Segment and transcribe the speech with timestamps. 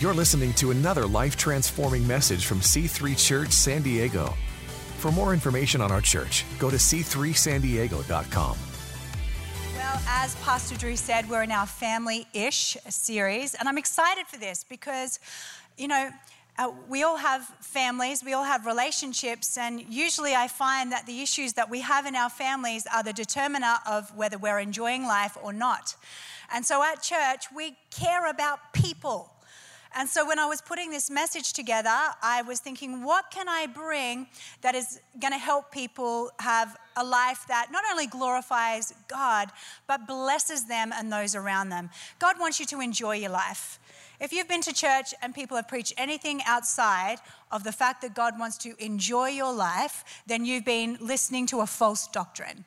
[0.00, 4.32] You're listening to another life transforming message from C3 Church San Diego.
[4.98, 8.56] For more information on our church, go to c3sandiego.com.
[9.74, 14.36] Well, as Pastor Drew said, we're in our family ish series, and I'm excited for
[14.36, 15.18] this because,
[15.76, 16.10] you know,
[16.58, 21.22] uh, we all have families, we all have relationships, and usually I find that the
[21.22, 25.36] issues that we have in our families are the determiner of whether we're enjoying life
[25.42, 25.96] or not.
[26.54, 29.32] And so at church, we care about people.
[29.96, 31.90] And so when I was putting this message together,
[32.22, 34.26] I was thinking, what can I bring
[34.60, 39.50] that is going to help people have a life that not only glorifies God,
[39.86, 41.90] but blesses them and those around them?
[42.18, 43.78] God wants you to enjoy your life.
[44.20, 47.18] If you've been to church and people have preached anything outside
[47.52, 51.60] of the fact that God wants to enjoy your life, then you've been listening to
[51.60, 52.64] a false doctrine.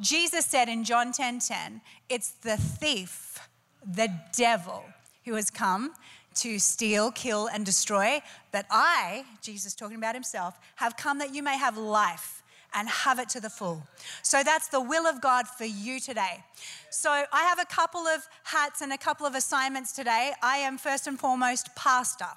[0.00, 3.48] Jesus said in John 10:10, 10, 10, it's the thief,
[3.86, 4.84] the devil,
[5.24, 5.94] who has come
[6.36, 8.20] to steal, kill, and destroy.
[8.50, 12.42] But I, Jesus talking about himself, have come that you may have life
[12.74, 13.86] and have it to the full.
[14.22, 16.42] So that's the will of God for you today.
[16.90, 20.32] So I have a couple of hats and a couple of assignments today.
[20.42, 22.28] I am first and foremost pastor.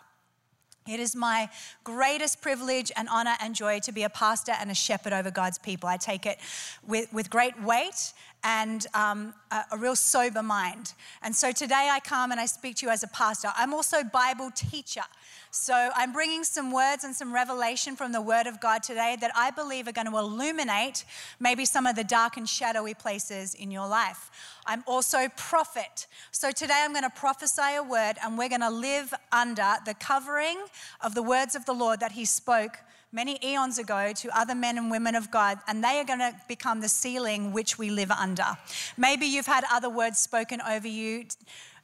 [0.87, 1.49] It is my
[1.83, 5.57] greatest privilege and honor and joy to be a pastor and a shepherd over God's
[5.57, 5.89] people.
[5.89, 6.37] I take it
[6.85, 8.13] with, with great weight
[8.45, 10.93] and um, a, a, real sober mind.
[11.23, 13.49] And so today I come and I speak to you as a pastor.
[13.57, 15.01] I'm also Bible teacher.
[15.49, 19.31] So I'm bringing some words and some revelation from the Word of God today that
[19.35, 21.05] I believe are going to illuminate
[21.39, 24.29] maybe some of the dark and shadowy places in your life.
[24.67, 26.05] I'm also prophet.
[26.31, 29.95] So today I'm going to prophesy a word and we're going to live under the
[29.95, 30.59] covering
[31.01, 32.77] of the words of the Lord that He spoke
[33.15, 36.35] many eons ago to other men and women of God, and they are going to
[36.47, 38.57] become the ceiling which we live under.
[38.97, 41.25] Maybe you've had other words spoken over you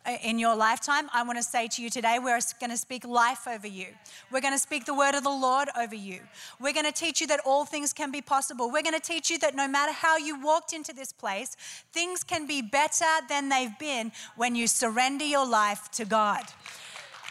[0.03, 3.05] uh, in your lifetime, I want to say to you today, we're going to speak
[3.05, 3.87] life over you.
[4.31, 6.21] We're going to speak the word of the Lord over you.
[6.59, 8.71] We're going to teach you that all things can be possible.
[8.71, 11.55] We're going to teach you that no matter how you walked into this place,
[11.93, 16.45] things can be better than they've been when you surrender your life to God.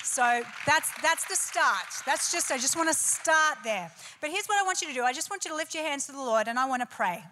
[0.02, 1.86] So that's that's the start.
[2.06, 3.90] That's just I just want to start there.
[4.20, 5.02] But here's what I want you to do.
[5.02, 6.86] I just want you to lift your hands to the Lord and I want to
[6.86, 7.22] pray.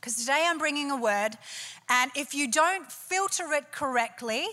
[0.00, 1.30] Because today I'm bringing a word,
[1.88, 4.46] and if you don't filter it correctly,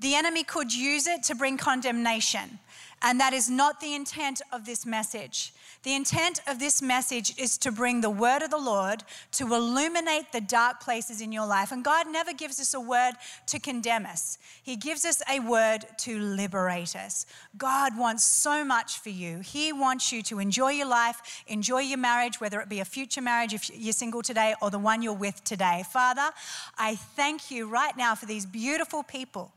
[0.00, 2.58] the enemy could use it to bring condemnation.
[3.02, 5.52] And that is not the intent of this message.
[5.88, 10.32] The intent of this message is to bring the word of the Lord to illuminate
[10.32, 11.72] the dark places in your life.
[11.72, 13.12] And God never gives us a word
[13.46, 17.24] to condemn us, He gives us a word to liberate us.
[17.56, 19.38] God wants so much for you.
[19.38, 23.22] He wants you to enjoy your life, enjoy your marriage, whether it be a future
[23.22, 25.84] marriage if you're single today or the one you're with today.
[25.90, 26.32] Father,
[26.76, 29.54] I thank you right now for these beautiful people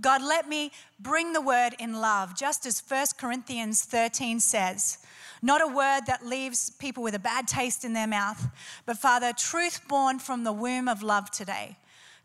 [0.00, 4.98] God, let me bring the word in love, just as 1 Corinthians 13 says.
[5.42, 8.46] Not a word that leaves people with a bad taste in their mouth,
[8.86, 11.76] but Father, truth born from the womb of love today.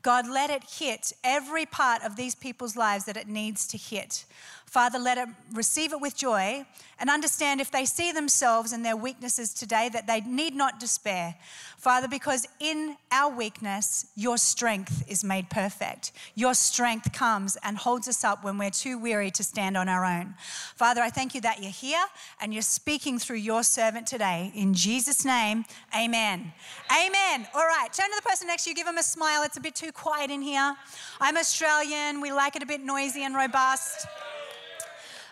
[0.08, 4.24] God, let it hit every part of these people's lives that it needs to hit.
[4.66, 6.66] Father, let it receive it with joy
[7.00, 11.36] and understand if they see themselves and their weaknesses today that they need not despair.
[11.78, 16.12] Father, because in our weakness, your strength is made perfect.
[16.36, 20.04] Your strength comes and holds us up when we're too weary to stand on our
[20.04, 20.36] own.
[20.76, 22.04] Father, I thank you that you're here
[22.42, 24.52] and you're speaking through your servant today.
[24.54, 26.52] In Jesus' name, amen.
[26.92, 27.48] Amen.
[27.54, 29.44] All right, turn to the person next to you, give them a smile.
[29.44, 30.76] It's a bit too quiet in here.
[31.20, 34.06] I'm Australian, we like it a bit noisy and robust.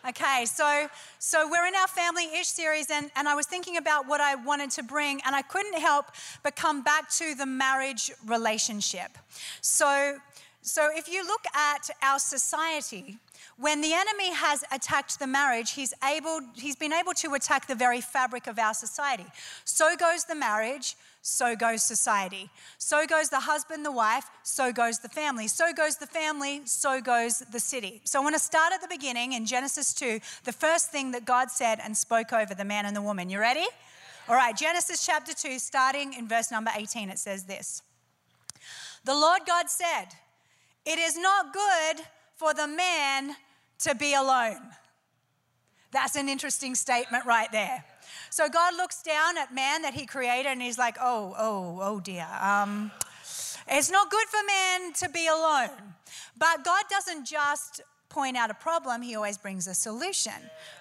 [0.09, 0.87] Okay, so
[1.19, 4.71] so we're in our family-ish series, and, and I was thinking about what I wanted
[4.71, 6.07] to bring, and I couldn't help
[6.43, 9.11] but come back to the marriage relationship.
[9.61, 10.17] So
[10.61, 13.19] so if you look at our society,
[13.57, 17.75] when the enemy has attacked the marriage, he's able he's been able to attack the
[17.75, 19.27] very fabric of our society.
[19.63, 20.95] So goes the marriage,
[21.27, 22.51] so goes society.
[22.77, 25.47] So goes the husband, the wife, so goes the family.
[25.47, 27.99] So goes the family, so goes the city.
[28.03, 31.25] So I want to start at the beginning in Genesis 2, the first thing that
[31.25, 33.31] God said and spoke over the man and the woman.
[33.31, 33.65] You ready?
[34.29, 37.81] All right, Genesis chapter 2, starting in verse number 18, it says this
[39.03, 40.09] The Lord God said,
[40.85, 42.05] It is not good
[42.35, 43.35] for the man
[43.79, 44.61] to be alone.
[45.91, 47.83] That's an interesting statement right there.
[48.35, 52.01] So God looks down at man that he created and he's like, oh, oh, oh
[52.01, 52.27] dear.
[52.41, 52.91] Um,
[53.65, 55.69] it's not good for man to be alone.
[56.37, 57.79] But God doesn't just
[58.09, 60.33] point out a problem, he always brings a solution.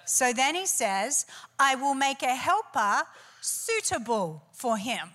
[0.03, 3.03] So then he says, I will make a helper
[3.39, 5.07] suitable for him.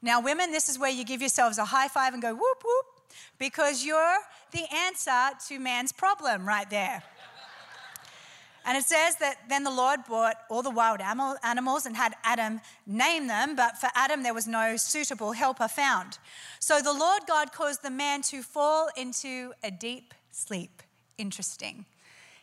[0.00, 2.86] Now, women, this is where you give yourselves a high five and go whoop whoop,
[3.38, 4.16] because you're
[4.52, 7.02] the answer to man's problem right there.
[8.66, 12.60] And it says that then the Lord brought all the wild animals and had Adam
[12.86, 16.18] name them, but for Adam there was no suitable helper found.
[16.60, 20.82] So the Lord God caused the man to fall into a deep sleep.
[21.18, 21.84] Interesting.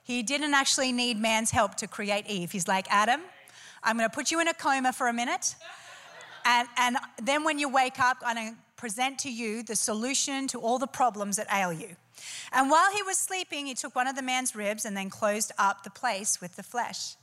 [0.04, 2.52] He didn't actually need man's help to create Eve.
[2.52, 3.22] He's like, Adam,
[3.84, 5.56] I'm going to put you in a coma for a minute.
[6.46, 10.48] And, and then when you wake up, I'm going to present to you the solution
[10.48, 11.96] to all the problems that ail you.
[12.52, 15.52] And while he was sleeping, he took one of the man's ribs and then closed
[15.58, 17.16] up the place with the flesh.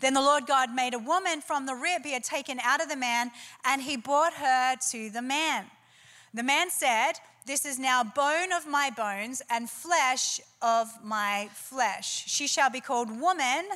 [0.00, 2.88] Then the Lord God made a woman from the rib he had taken out of
[2.88, 3.30] the man,
[3.64, 5.66] and he brought her to the man.
[6.32, 7.14] The man said,
[7.46, 12.24] This is now bone of my bones and flesh of my flesh.
[12.26, 13.66] She shall be called woman,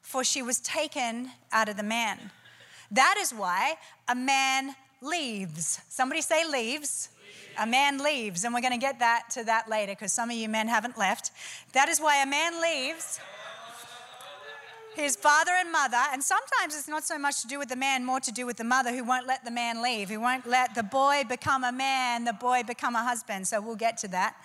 [0.00, 2.18] for she was taken out of the man.
[2.90, 3.76] That is why
[4.08, 5.80] a man leaves.
[5.88, 7.10] Somebody say leaves
[7.58, 10.36] a man leaves, and we're going to get that to that later because some of
[10.36, 11.30] you men haven't left.
[11.72, 13.20] That is why a man leaves
[14.94, 18.04] his father and mother, and sometimes it's not so much to do with the man,
[18.04, 20.74] more to do with the mother who won't let the man leave, who won't let
[20.74, 23.46] the boy become a man, the boy become a husband.
[23.46, 24.36] So we'll get to that.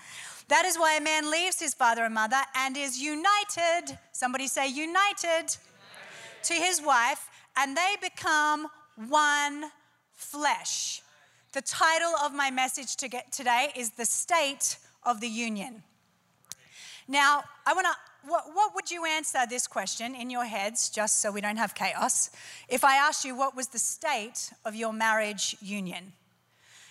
[0.48, 4.68] That is why a man leaves his father and mother and is united, somebody say
[4.68, 4.88] united,
[5.24, 5.58] united.
[6.44, 8.68] to his wife, and they become
[9.08, 9.66] one
[10.14, 11.04] flesh.
[11.52, 15.82] The title of my message to get today is The State of the Union.
[17.08, 17.94] Now, I want to
[18.28, 21.74] what, what, would you answer this question in your heads, just so we don't have
[21.74, 22.30] chaos,
[22.68, 26.12] if I asked you what was the state of your marriage union?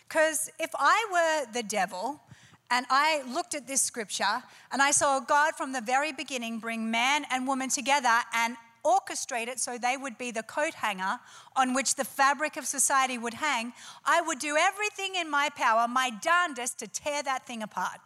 [0.09, 2.21] Because if I were the devil
[2.71, 6.91] and I looked at this scripture and I saw God from the very beginning bring
[6.91, 11.19] man and woman together and orchestrate it so they would be the coat hanger
[11.57, 13.73] on which the fabric of society would hang,
[14.05, 18.01] I would do everything in my power, my darndest, to tear that thing apart.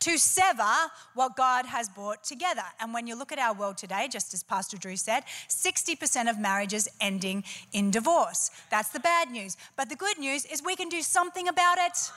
[0.00, 2.62] To sever what God has brought together.
[2.78, 6.38] And when you look at our world today, just as Pastor Drew said, 60% of
[6.38, 7.42] marriages ending
[7.72, 8.50] in divorce.
[8.70, 9.56] That's the bad news.
[9.76, 12.12] But the good news is we can do something about it.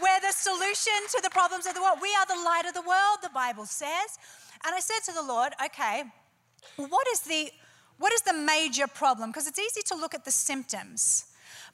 [0.00, 1.98] We're the solution to the problems of the world.
[2.00, 4.18] We are the light of the world, the Bible says.
[4.66, 6.04] And I said to the Lord, okay,
[6.76, 7.50] what is the,
[7.98, 9.30] what is the major problem?
[9.30, 11.26] Because it's easy to look at the symptoms.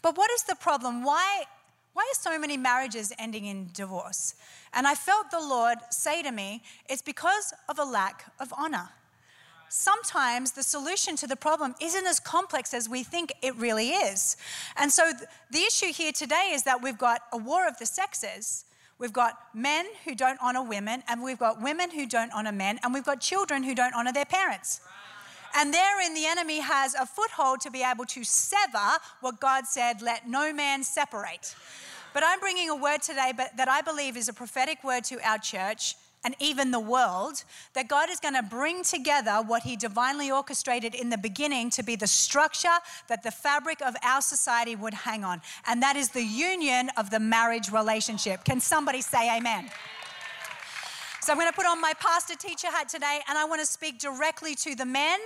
[0.03, 1.05] But what is the problem?
[1.05, 1.45] Why,
[1.93, 4.35] why are so many marriages ending in divorce?
[4.73, 8.91] And I felt the Lord say to me, it's because of a lack of honor.
[9.69, 14.37] Sometimes the solution to the problem isn't as complex as we think it really is.
[14.77, 15.13] And so
[15.51, 18.65] the issue here today is that we've got a war of the sexes
[19.01, 22.79] We've got men who don't honor women, and we've got women who don't honor men,
[22.85, 24.83] and we've got children who don't honor their parents.
[25.57, 30.03] And therein, the enemy has a foothold to be able to sever what God said,
[30.03, 31.57] let no man separate.
[32.13, 35.39] But I'm bringing a word today that I believe is a prophetic word to our
[35.39, 35.95] church
[36.25, 37.45] and even the world,
[37.75, 41.83] that God is going to bring together what He divinely orchestrated in the beginning to
[41.83, 42.69] be the structure
[43.09, 45.41] that the fabric of our society would hang on.
[45.67, 48.45] And that is the union of the marriage relationship.
[48.45, 49.71] Can somebody say amen?
[51.23, 53.67] So I'm going to put on my pastor teacher hat today and I want to
[53.67, 55.19] speak directly to the men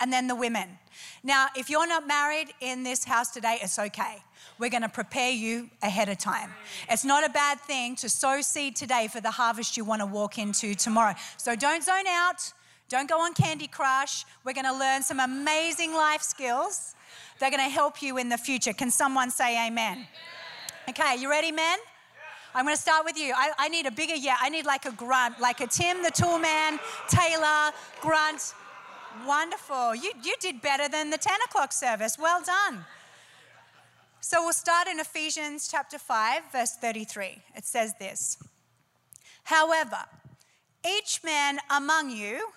[0.00, 0.68] and then the women.
[1.22, 4.22] Now, if you're not married in this house today, it's okay.
[4.58, 6.50] We're going to prepare you ahead of time.
[6.90, 10.06] It's not a bad thing to sow seed today for the harvest you want to
[10.06, 11.14] walk into tomorrow.
[11.36, 12.52] So don't zone out.
[12.88, 14.24] Don't go on Candy Crush.
[14.44, 16.94] We're going to learn some amazing life skills.
[17.38, 18.72] They're going to help you in the future.
[18.72, 20.06] Can someone say amen?
[20.88, 21.78] Okay, you ready, men?
[22.54, 23.34] I'm going to start with you.
[23.36, 24.36] I, I, need a bigger yeah.
[24.40, 28.54] I need like a grunt, like a Tim the Tool Man, Taylor, grunt.
[29.26, 29.94] Wonderful.
[29.94, 32.18] You, you did better than the 10 o'clock service.
[32.18, 32.84] Well done.
[34.20, 37.42] So we'll start in Ephesians chapter 5, verse 33.
[37.56, 38.36] It says this
[39.44, 40.04] However,
[40.86, 42.48] each man among you,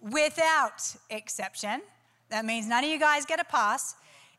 [0.00, 1.82] without exception,
[2.30, 3.94] that means none of you guys get a pass,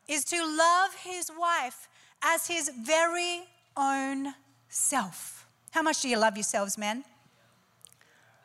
[0.08, 1.88] is to love his wife
[2.22, 3.42] as his very
[3.76, 4.34] own
[4.68, 5.46] self.
[5.70, 7.04] How much do you love yourselves, men?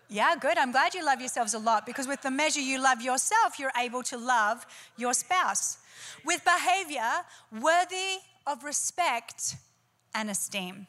[0.09, 0.57] Yeah, good.
[0.57, 3.71] I'm glad you love yourselves a lot because with the measure you love yourself, you're
[3.77, 4.65] able to love
[4.97, 5.79] your spouse.
[6.23, 9.55] With behavior worthy of respect
[10.13, 10.87] and esteem.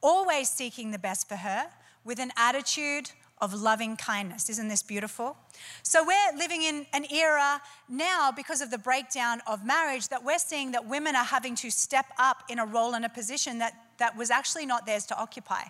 [0.00, 1.66] Always seeking the best for her
[2.04, 4.48] with an attitude of loving kindness.
[4.48, 5.36] Isn't this beautiful?
[5.82, 10.38] So, we're living in an era now because of the breakdown of marriage that we're
[10.38, 13.74] seeing that women are having to step up in a role and a position that,
[13.98, 15.64] that was actually not theirs to occupy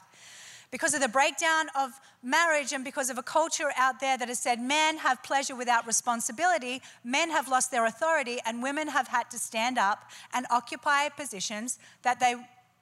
[0.73, 4.41] because of the breakdown of marriage and because of a culture out there that has
[4.41, 9.31] said men have pleasure without responsibility, men have lost their authority, and women have had
[9.31, 12.35] to stand up and occupy positions that they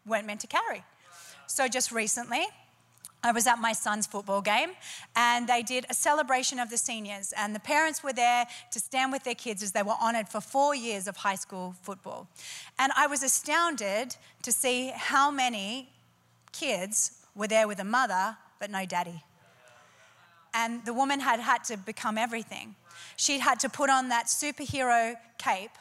[0.07, 0.85] weren't meant to carry.
[1.49, 2.47] So, just recently,
[3.25, 4.71] I was at my son's football game
[5.15, 9.11] and they did a celebration of the seniors, and the parents were there to stand
[9.11, 12.29] with their kids as they were honored for four years of high school football.
[12.79, 15.91] And I was astounded to see how many
[16.53, 19.25] kids were there with a mother but no daddy.
[20.55, 22.77] And the woman had had to become everything.
[23.17, 25.77] She'd had to put on that superhero cape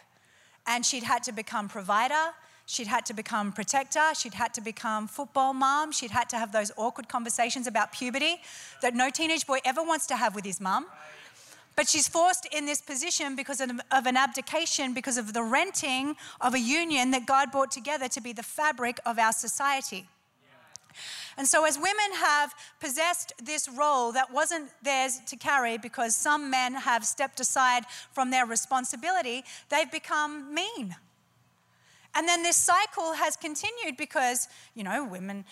[0.65, 2.33] and she'd had to become provider,
[2.69, 4.13] She'd had to become protector.
[4.13, 5.91] She'd had to become football mom.
[5.91, 8.41] She'd had to have those awkward conversations about puberty
[8.83, 10.85] that no teenage boy ever wants to have with his mum.
[11.75, 13.71] But she's forced in this position because of,
[14.05, 18.33] an abdication, because of the renting of a union that God brought together to be
[18.33, 20.07] the fabric of our society.
[21.37, 26.49] And so, as women have possessed this role that wasn't theirs to carry because some
[26.49, 30.95] men have stepped aside from their responsibility, they've become mean.
[32.15, 35.45] And then this cycle has continued because, you know, women,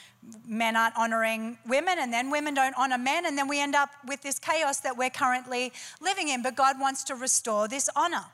[0.47, 3.89] men aren't honoring women, and then women don't honor men, and then we end up
[4.07, 6.41] with this chaos that we're currently living in.
[6.41, 8.25] But God wants to restore this honor.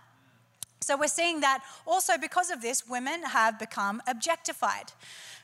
[0.80, 4.92] So we're seeing that also because of this, women have become objectified.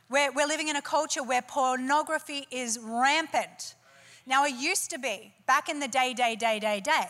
[0.09, 3.75] We're, we're living in a culture where pornography is rampant.
[4.25, 7.05] Now, it used to be, back in the day, day, day, day, day,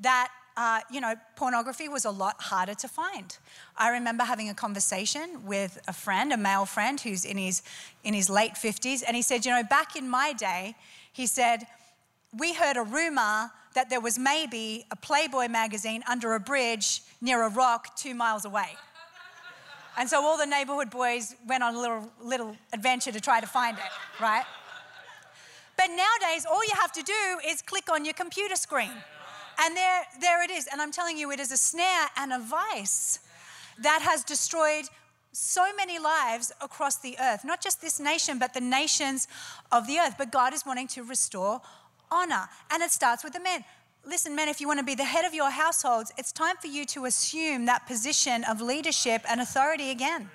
[0.00, 3.38] that uh, you know, pornography was a lot harder to find.
[3.76, 7.62] I remember having a conversation with a friend, a male friend who's in his,
[8.04, 10.74] in his late 50s, and he said, You know, back in my day,
[11.12, 11.66] he said,
[12.36, 17.42] we heard a rumor that there was maybe a Playboy magazine under a bridge near
[17.42, 18.76] a rock two miles away.
[19.98, 23.46] And so all the neighborhood boys went on a little, little adventure to try to
[23.46, 24.44] find it, right?
[25.76, 28.92] But nowadays, all you have to do is click on your computer screen
[29.58, 30.68] and there, there it is.
[30.70, 33.20] And I'm telling you, it is a snare and a vice
[33.78, 34.84] that has destroyed
[35.32, 39.28] so many lives across the earth, not just this nation, but the nations
[39.70, 40.14] of the earth.
[40.18, 41.60] But God is wanting to restore
[42.10, 43.64] honor, and it starts with the men.
[44.04, 46.66] Listen, men, if you want to be the head of your households, it's time for
[46.66, 50.28] you to assume that position of leadership and authority again.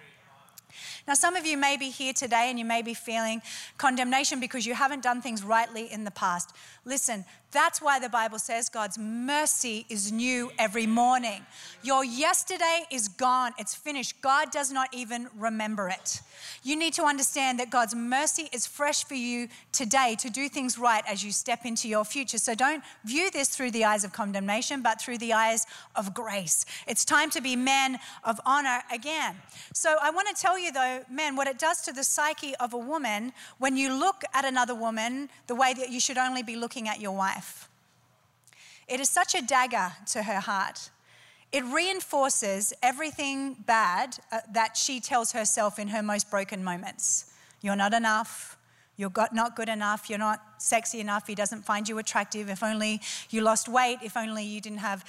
[1.05, 3.41] Now, some of you may be here today and you may be feeling
[3.77, 6.53] condemnation because you haven't done things rightly in the past.
[6.85, 11.45] Listen, that's why the Bible says God's mercy is new every morning.
[11.81, 14.21] Your yesterday is gone, it's finished.
[14.21, 16.21] God does not even remember it.
[16.63, 20.77] You need to understand that God's mercy is fresh for you today to do things
[20.77, 22.37] right as you step into your future.
[22.37, 26.65] So don't view this through the eyes of condemnation, but through the eyes of grace.
[26.85, 29.35] It's time to be men of honor again.
[29.73, 32.73] So I want to tell you, though, men, what it does to the psyche of
[32.73, 36.57] a woman when you look at another woman the way that you should only be
[36.57, 37.36] looking at your wife.
[38.87, 40.89] It is such a dagger to her heart.
[41.51, 47.33] It reinforces everything bad uh, that she tells herself in her most broken moments.
[47.61, 48.57] You're not enough.
[48.97, 50.09] You're not good enough.
[50.09, 51.27] You're not sexy enough.
[51.27, 52.49] He doesn't find you attractive.
[52.49, 53.99] If only you lost weight.
[54.01, 55.05] If only you didn't have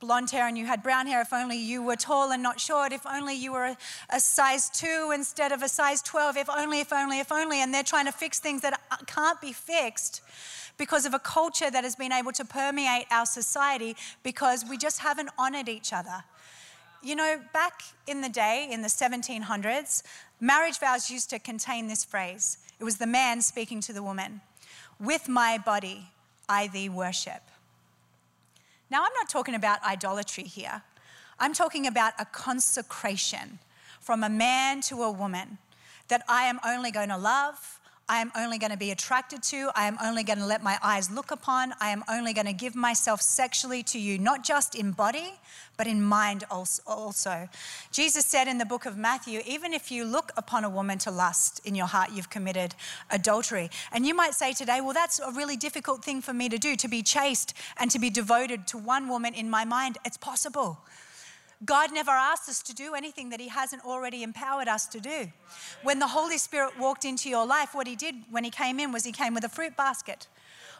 [0.00, 1.20] blonde hair and you had brown hair.
[1.20, 2.92] If only you were tall and not short.
[2.92, 3.76] If only you were a,
[4.10, 6.36] a size two instead of a size 12.
[6.38, 7.60] If only, if only, if only.
[7.60, 10.22] And they're trying to fix things that uh, can't be fixed
[10.78, 15.00] because of a culture that has been able to permeate our society because we just
[15.00, 16.24] haven't honored each other.
[17.02, 20.02] You know, back in the day, in the 1700s,
[20.40, 24.40] marriage vows used to contain this phrase it was the man speaking to the woman
[24.98, 26.08] With my body,
[26.48, 27.42] I thee worship.
[28.90, 30.82] Now, I'm not talking about idolatry here,
[31.38, 33.58] I'm talking about a consecration
[34.00, 35.58] from a man to a woman
[36.08, 37.79] that I am only going to love
[38.10, 39.70] I am only going to be attracted to.
[39.76, 41.72] I am only going to let my eyes look upon.
[41.80, 45.34] I am only going to give myself sexually to you, not just in body,
[45.76, 47.48] but in mind also.
[47.92, 51.12] Jesus said in the book of Matthew, even if you look upon a woman to
[51.12, 52.74] lust in your heart, you've committed
[53.12, 53.70] adultery.
[53.92, 56.74] And you might say today, well, that's a really difficult thing for me to do,
[56.74, 59.98] to be chaste and to be devoted to one woman in my mind.
[60.04, 60.80] It's possible.
[61.64, 65.30] God never asked us to do anything that He hasn't already empowered us to do.
[65.82, 68.92] When the Holy Spirit walked into your life, what He did when He came in
[68.92, 70.26] was He came with a fruit basket.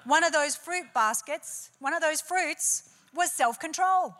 [0.04, 4.14] One of those fruit baskets, one of those fruits was self control.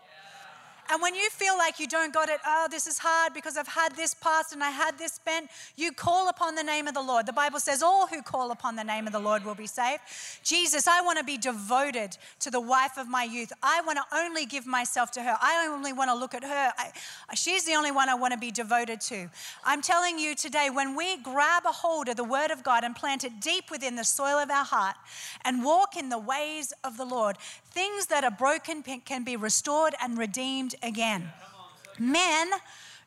[0.90, 3.68] And when you feel like you don't got it, oh, this is hard because I've
[3.68, 7.02] had this past and I had this spent, you call upon the name of the
[7.02, 7.26] Lord.
[7.26, 10.00] The Bible says, all who call upon the name of the Lord will be saved.
[10.42, 13.52] Jesus, I want to be devoted to the wife of my youth.
[13.62, 15.36] I want to only give myself to her.
[15.40, 16.72] I only want to look at her.
[16.76, 16.90] I,
[17.34, 19.30] she's the only one I want to be devoted to.
[19.64, 22.96] I'm telling you today, when we grab a hold of the word of God and
[22.96, 24.96] plant it deep within the soil of our heart
[25.44, 27.36] and walk in the ways of the Lord,
[27.70, 31.32] things that are broken can be restored and redeemed again.
[31.98, 32.50] Men,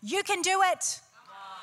[0.01, 0.99] you can do it.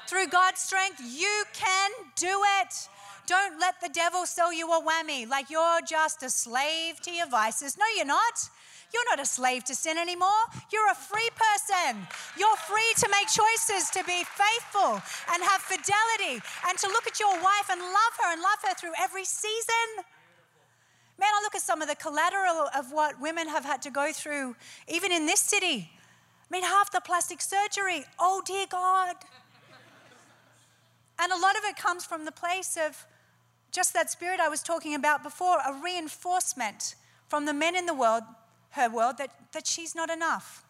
[0.08, 2.88] Through God's strength, you can do it.
[3.26, 7.28] Don't let the devil sell you a whammy like you're just a slave to your
[7.28, 7.78] vices.
[7.78, 8.50] No, you're not.
[8.92, 10.42] You're not a slave to sin anymore.
[10.72, 12.08] You're a free person.
[12.36, 15.00] You're free to make choices to be faithful
[15.32, 18.74] and have fidelity and to look at your wife and love her and love her
[18.74, 20.02] through every season.
[21.20, 24.10] Man, I look at some of the collateral of what women have had to go
[24.10, 24.56] through,
[24.88, 25.90] even in this city.
[25.92, 28.04] I mean, half the plastic surgery.
[28.18, 29.16] Oh, dear God.
[31.18, 33.04] And a lot of it comes from the place of
[33.70, 36.94] just that spirit I was talking about before a reinforcement
[37.28, 38.22] from the men in the world
[38.70, 40.64] her world that, that she's not enough.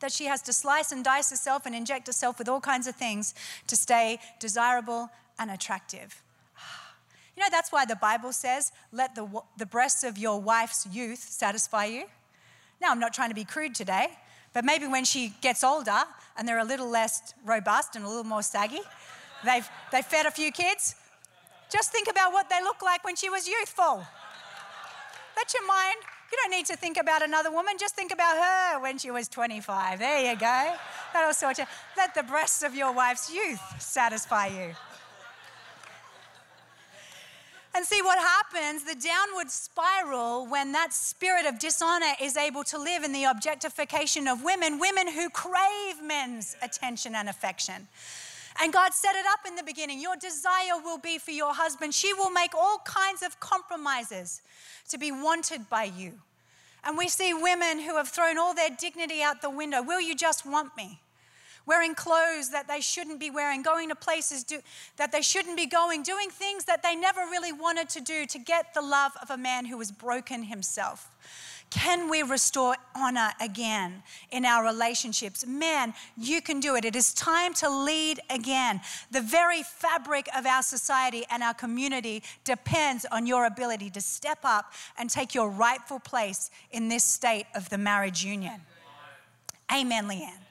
[0.00, 2.94] That she has to slice and dice herself and inject herself with all kinds of
[2.94, 3.34] things
[3.66, 6.22] to stay desirable and attractive.
[7.36, 11.18] You know, that's why the Bible says, let the, the breasts of your wife's youth
[11.18, 12.04] satisfy you.
[12.80, 14.08] Now, I'm not trying to be crude today,
[14.52, 16.04] but maybe when she gets older
[16.36, 18.80] and they're a little less robust and a little more saggy,
[19.44, 20.94] they've, they've fed a few kids,
[21.70, 24.06] just think about what they look like when she was youthful.
[25.36, 25.96] Let your mind
[26.34, 29.28] you don't need to think about another woman, just think about her when she was
[29.28, 30.00] 25.
[30.00, 30.74] There you go.
[31.12, 31.64] That'll sort you.
[31.96, 34.74] Let the breasts of your wife's youth satisfy you.
[37.76, 42.78] And see what happens the downward spiral when that spirit of dishonor is able to
[42.78, 47.88] live in the objectification of women, women who crave men's attention and affection.
[48.62, 50.00] And God set it up in the beginning.
[50.00, 51.92] Your desire will be for your husband.
[51.92, 54.42] She will make all kinds of compromises
[54.90, 56.12] to be wanted by you.
[56.84, 59.82] And we see women who have thrown all their dignity out the window.
[59.82, 61.00] Will you just want me?
[61.66, 64.60] Wearing clothes that they shouldn't be wearing, going to places do,
[64.96, 68.38] that they shouldn't be going, doing things that they never really wanted to do to
[68.38, 71.08] get the love of a man who was broken himself.
[71.70, 75.44] Can we restore honor again in our relationships?
[75.44, 76.84] Man, you can do it.
[76.84, 78.80] It is time to lead again.
[79.10, 84.38] The very fabric of our society and our community depends on your ability to step
[84.44, 88.60] up and take your rightful place in this state of the marriage union.
[89.72, 90.43] Amen, Leanne.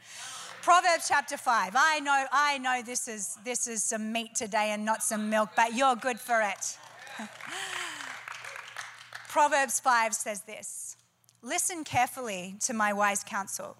[0.63, 1.73] Proverbs chapter 5.
[1.75, 5.49] I know, I know this is this is some meat today and not some milk,
[5.57, 6.77] but you're good for it.
[9.27, 10.95] Proverbs 5 says this.
[11.41, 13.75] Listen carefully to my wise counsel.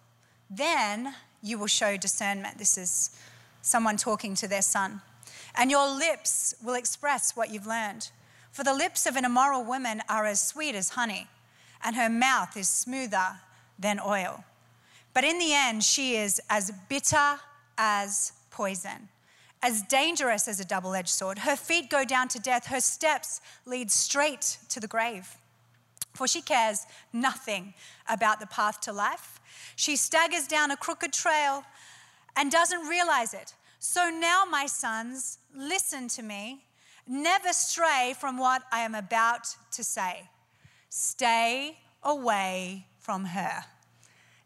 [0.50, 2.58] Then you will show discernment.
[2.58, 3.12] This is
[3.62, 5.02] someone talking to their son.
[5.56, 8.12] And your lips will express what you've learned.
[8.52, 11.30] For the lips of an immoral woman are as sweet as honey,
[11.82, 13.40] and her mouth is smoother
[13.80, 14.44] than oil.
[15.14, 17.40] But in the end, she is as bitter
[17.78, 19.10] as poison,
[19.62, 21.40] as dangerous as a double edged sword.
[21.40, 25.38] Her feet go down to death, her steps lead straight to the grave
[26.14, 27.74] for she cares nothing
[28.08, 29.40] about the path to life.
[29.76, 31.64] She staggers down a crooked trail
[32.36, 33.54] and doesn't realize it.
[33.80, 36.64] So now, my sons, listen to me.
[37.08, 40.30] Never stray from what I am about to say.
[40.90, 43.66] Stay away from her.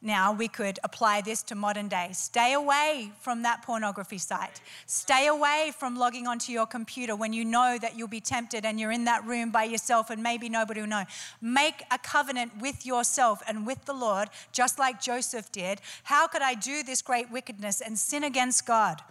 [0.02, 2.10] Now, we could apply this to modern day.
[2.14, 4.62] Stay away from that pornography site.
[4.86, 8.80] Stay away from logging onto your computer when you know that you'll be tempted and
[8.80, 11.04] you're in that room by yourself and maybe nobody will know.
[11.42, 15.82] Make a covenant with yourself and with the Lord, just like Joseph did.
[16.04, 19.02] How could I do this great wickedness and sin against God?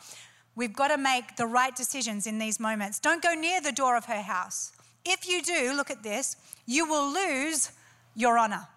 [0.54, 3.00] We've got to make the right decisions in these moments.
[3.00, 4.72] Don't go near the door of her house.
[5.04, 7.72] If you do, look at this, you will lose
[8.14, 8.68] your honor.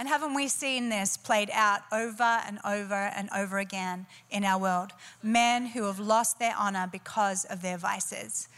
[0.00, 4.58] And haven't we seen this played out over and over and over again in our
[4.58, 4.92] world?
[5.22, 8.48] Men who have lost their honor because of their vices.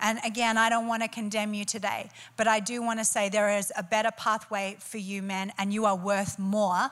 [0.00, 3.30] And again, I don't want to condemn you today, but I do want to say
[3.30, 6.90] there is a better pathway for you, men, and you are worth more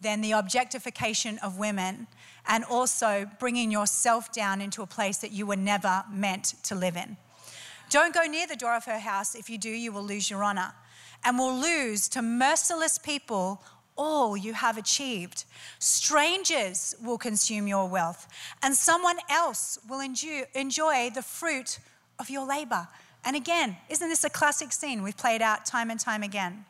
[0.00, 2.06] than the objectification of women
[2.46, 6.96] and also bringing yourself down into a place that you were never meant to live
[6.96, 7.16] in.
[7.88, 9.34] Don't go near the door of her house.
[9.34, 10.74] If you do, you will lose your honor
[11.24, 13.62] and will lose to merciless people
[13.96, 15.44] all you have achieved.
[15.78, 18.26] Strangers will consume your wealth,
[18.62, 21.78] and someone else will enjoy the fruit
[22.18, 22.88] of your labor.
[23.24, 26.64] And again, isn't this a classic scene we've played out time and time again?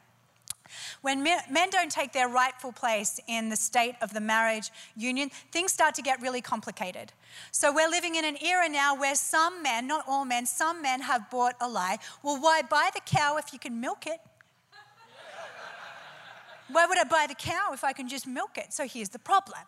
[1.02, 5.72] When men don't take their rightful place in the state of the marriage union, things
[5.72, 7.12] start to get really complicated.
[7.50, 11.00] So we're living in an era now where some men, not all men, some men
[11.00, 11.98] have bought a lie.
[12.22, 14.20] Well, why buy the cow if you can milk it?
[16.72, 18.72] Why would I buy the cow if I can just milk it?
[18.72, 19.60] So here's the problem.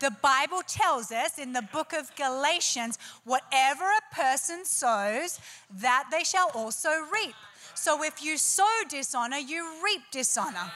[0.00, 5.38] The Bible tells us in the book of Galatians whatever a person sows,
[5.78, 7.34] that they shall also reap.
[7.74, 10.72] So if you sow dishonor, you reap dishonor.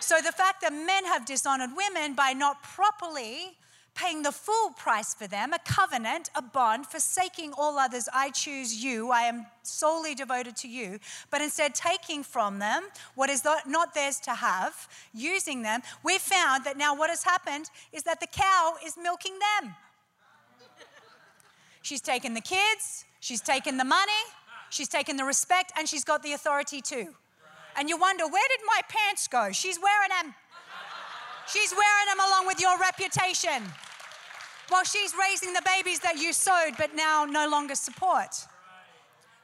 [0.00, 3.56] So the fact that men have dishonored women by not properly
[3.96, 8.08] paying the full price for them, a covenant, a bond, forsaking all others.
[8.14, 9.10] I choose you.
[9.10, 10.98] I am solely devoted to you.
[11.30, 16.64] But instead, taking from them what is not theirs to have, using them, we found
[16.64, 19.74] that now what has happened is that the cow is milking them.
[21.82, 24.12] She's taken the kids, she's taken the money,
[24.70, 27.14] she's taken the respect, and she's got the authority too.
[27.76, 29.52] And you wonder, where did my pants go?
[29.52, 30.34] She's wearing them.
[31.48, 33.62] She's wearing them along with your reputation.
[34.68, 38.46] While she's raising the babies that you sowed but now no longer support.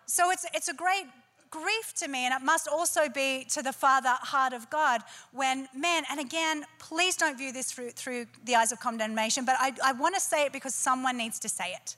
[0.06, 1.06] So it's, it's a great
[1.52, 5.68] grief to me, and it must also be to the Father heart of God when,
[5.76, 9.72] men, and again, please don't view this through, through the eyes of condemnation, but I,
[9.84, 11.96] I want to say it because someone needs to say it.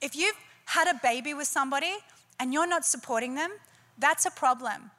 [0.00, 1.92] If you've had a baby with somebody
[2.40, 3.50] and you're not supporting them,
[3.98, 4.90] that's a problem.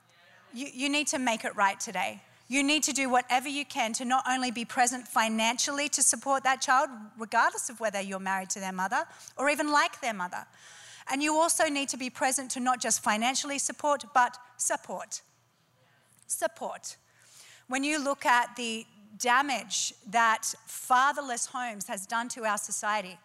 [0.53, 2.21] You, you need to make it right today.
[2.51, 6.43] You need to do whatever you can to not only be present financially to support
[6.43, 9.05] that child, regardless of whether you're married to their mother
[9.37, 10.45] or even like their mother.
[11.09, 15.21] And you also need to be present to not just financially support, but support.
[16.27, 16.97] Support.
[17.69, 18.85] When you look at the
[19.17, 23.17] damage that fatherless homes has done to our society,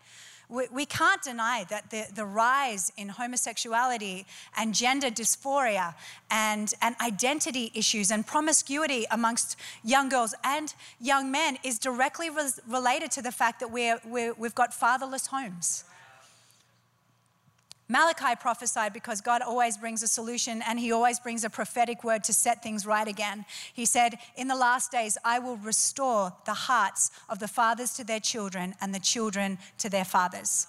[0.49, 5.95] we, we can't deny that the, the rise in homosexuality and gender dysphoria
[6.31, 12.31] and, and identity issues and promiscuity amongst young girls and young men is directly
[12.69, 15.85] related to the fact that we're, we're, we've got fatherless homes.
[17.89, 22.25] Malachi prophesied because God always brings a solution and he always brings a prophetic word
[22.25, 23.45] to set things right again.
[23.73, 28.05] He said, In the last days, I will restore the hearts of the fathers to
[28.05, 30.67] their children and the children to their fathers.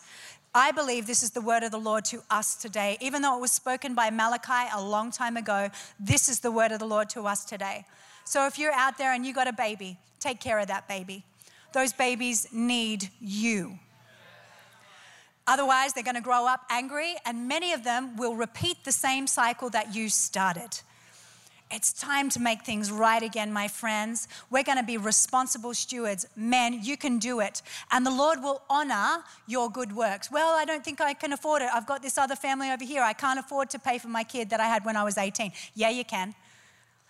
[0.53, 2.97] I believe this is the word of the Lord to us today.
[3.01, 6.71] Even though it was spoken by Malachi a long time ago, this is the word
[6.71, 7.86] of the Lord to us today.
[8.25, 11.23] So if you're out there and you got a baby, take care of that baby.
[11.73, 13.80] Those babies need you.
[15.47, 19.25] Otherwise, they're going to grow up angry, and many of them will repeat the same
[19.27, 20.81] cycle that you started.
[21.69, 24.29] It's time to make things right again, my friends.
[24.49, 26.25] We're going to be responsible stewards.
[26.36, 27.62] Men, you can do it.
[27.91, 30.31] And the Lord will honor your good works.
[30.31, 31.69] Well, I don't think I can afford it.
[31.73, 33.03] I've got this other family over here.
[33.03, 35.51] I can't afford to pay for my kid that I had when I was 18.
[35.75, 36.36] Yeah, you can.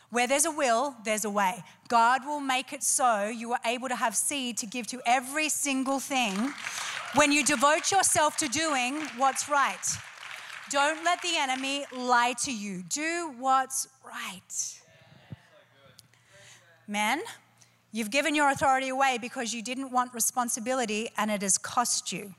[0.10, 1.64] Where there's a will, there's a way.
[1.90, 5.50] God will make it so you are able to have seed to give to every
[5.50, 6.54] single thing
[7.16, 9.86] when you devote yourself to doing what's right.
[10.70, 12.84] Don't let the enemy lie to you.
[12.90, 14.80] Do what's right.
[16.88, 17.22] Men,
[17.92, 22.34] you've given your authority away because you didn't want responsibility and it has cost you.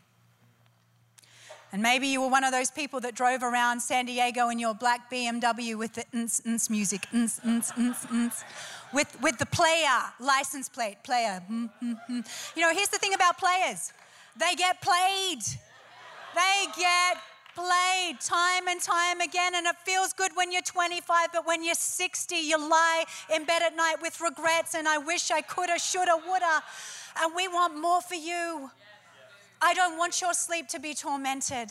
[1.73, 4.75] And maybe you were one of those people that drove around San Diego in your
[4.75, 8.45] black BMW with the ns, ns music, ns, ns, ns, ns,
[8.93, 11.43] with, with the player license plate, player.
[11.51, 12.57] Mm, mm, mm.
[12.57, 13.93] You know, here's the thing about players
[14.39, 15.43] they get played.
[16.35, 17.19] They get
[17.55, 21.75] played time and time again, and it feels good when you're 25, but when you're
[21.75, 23.05] 60, you lie
[23.35, 26.63] in bed at night with regrets, and I wish I coulda, shoulda, woulda.
[27.21, 28.71] And we want more for you.
[29.61, 31.71] I don't want your sleep to be tormented.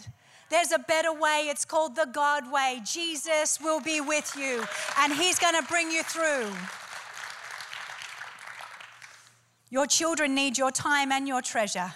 [0.50, 1.48] There's a better way.
[1.50, 2.82] It's called the God way.
[2.86, 4.64] Jesus will be with you,
[5.00, 6.52] and He's going to bring you through.
[9.70, 11.94] Your children need your time and your treasure.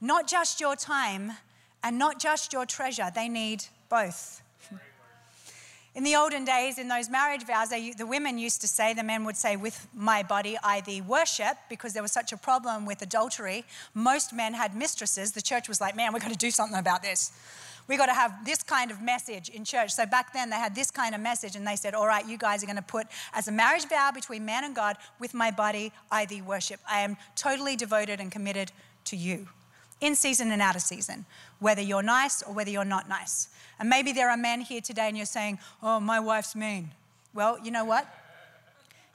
[0.00, 1.32] Not just your time
[1.82, 4.39] and not just your treasure, they need both.
[6.00, 9.02] In the olden days, in those marriage vows, they, the women used to say, the
[9.02, 12.86] men would say, With my body I thee worship, because there was such a problem
[12.86, 13.66] with adultery.
[13.92, 15.32] Most men had mistresses.
[15.32, 17.32] The church was like, Man, we've got to do something about this.
[17.86, 19.90] We've got to have this kind of message in church.
[19.90, 22.38] So back then, they had this kind of message, and they said, All right, you
[22.38, 25.50] guys are going to put as a marriage vow between man and God, with my
[25.50, 26.80] body I thee worship.
[26.90, 28.72] I am totally devoted and committed
[29.04, 29.48] to you
[30.00, 31.26] in season and out of season,
[31.58, 33.48] whether you're nice or whether you're not nice.
[33.78, 36.90] And maybe there are men here today and you're saying, Oh, my wife's mean.
[37.32, 38.06] Well, you know what?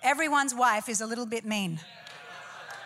[0.04, 1.80] Everyone's wife is a little bit mean.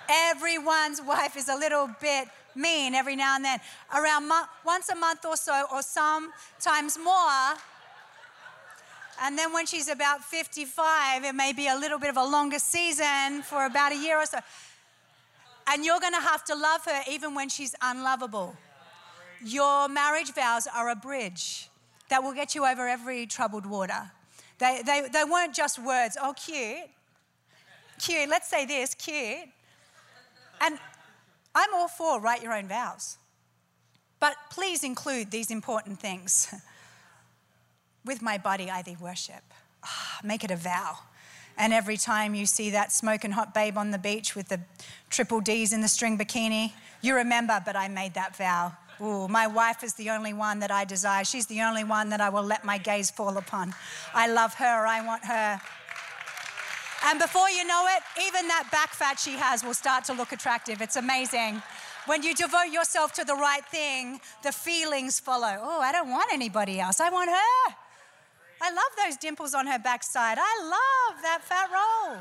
[0.10, 3.60] Everyone's wife is a little bit mean every now and then.
[3.96, 7.58] Around mo- once a month or so, or sometimes more.
[9.22, 12.58] And then when she's about 55, it may be a little bit of a longer
[12.58, 14.40] season for about a year or so.
[15.70, 18.56] And you're going to have to love her even when she's unlovable.
[19.44, 21.70] Your marriage vows are a bridge
[22.10, 24.12] that will get you over every troubled water.
[24.58, 26.90] They, they, they weren't just words, oh, cute.
[28.00, 28.30] Cute.
[28.30, 29.48] Let's say this cute.
[30.60, 30.80] And
[31.56, 33.18] I'm all for write your own vows.
[34.20, 36.54] But please include these important things.
[38.06, 39.44] With my body, I thee worship.
[39.86, 40.98] Oh, make it a vow.
[41.60, 44.62] And every time you see that smoking hot babe on the beach with the
[45.10, 48.72] triple D's in the string bikini, you remember, but I made that vow.
[49.02, 51.26] Ooh, my wife is the only one that I desire.
[51.26, 53.76] She's the only one that I will let my gaze fall upon.
[54.14, 54.88] I love her.
[54.88, 55.62] I want her.
[57.06, 60.32] And before you know it, even that back fat she has will start to look
[60.32, 60.82] attractive.
[60.82, 61.62] It's amazing.
[62.06, 65.60] When you devote yourself to the right thing, the feelings follow.
[65.62, 67.00] Oh, I don't want anybody else.
[67.00, 67.76] I want her.
[68.62, 70.38] I love those dimples on her backside.
[70.40, 72.18] I love that fat roll.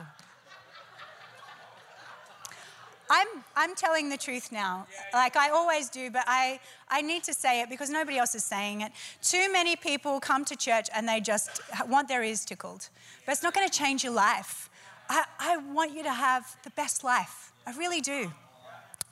[3.11, 7.33] I'm, I'm telling the truth now, like I always do, but I, I need to
[7.33, 8.93] say it because nobody else is saying it.
[9.23, 12.89] Too many people come to church and they just want their ears tickled,
[13.25, 14.69] but it's not going to change your life.
[15.09, 17.53] I, I want you to have the best life.
[17.67, 18.31] I really do.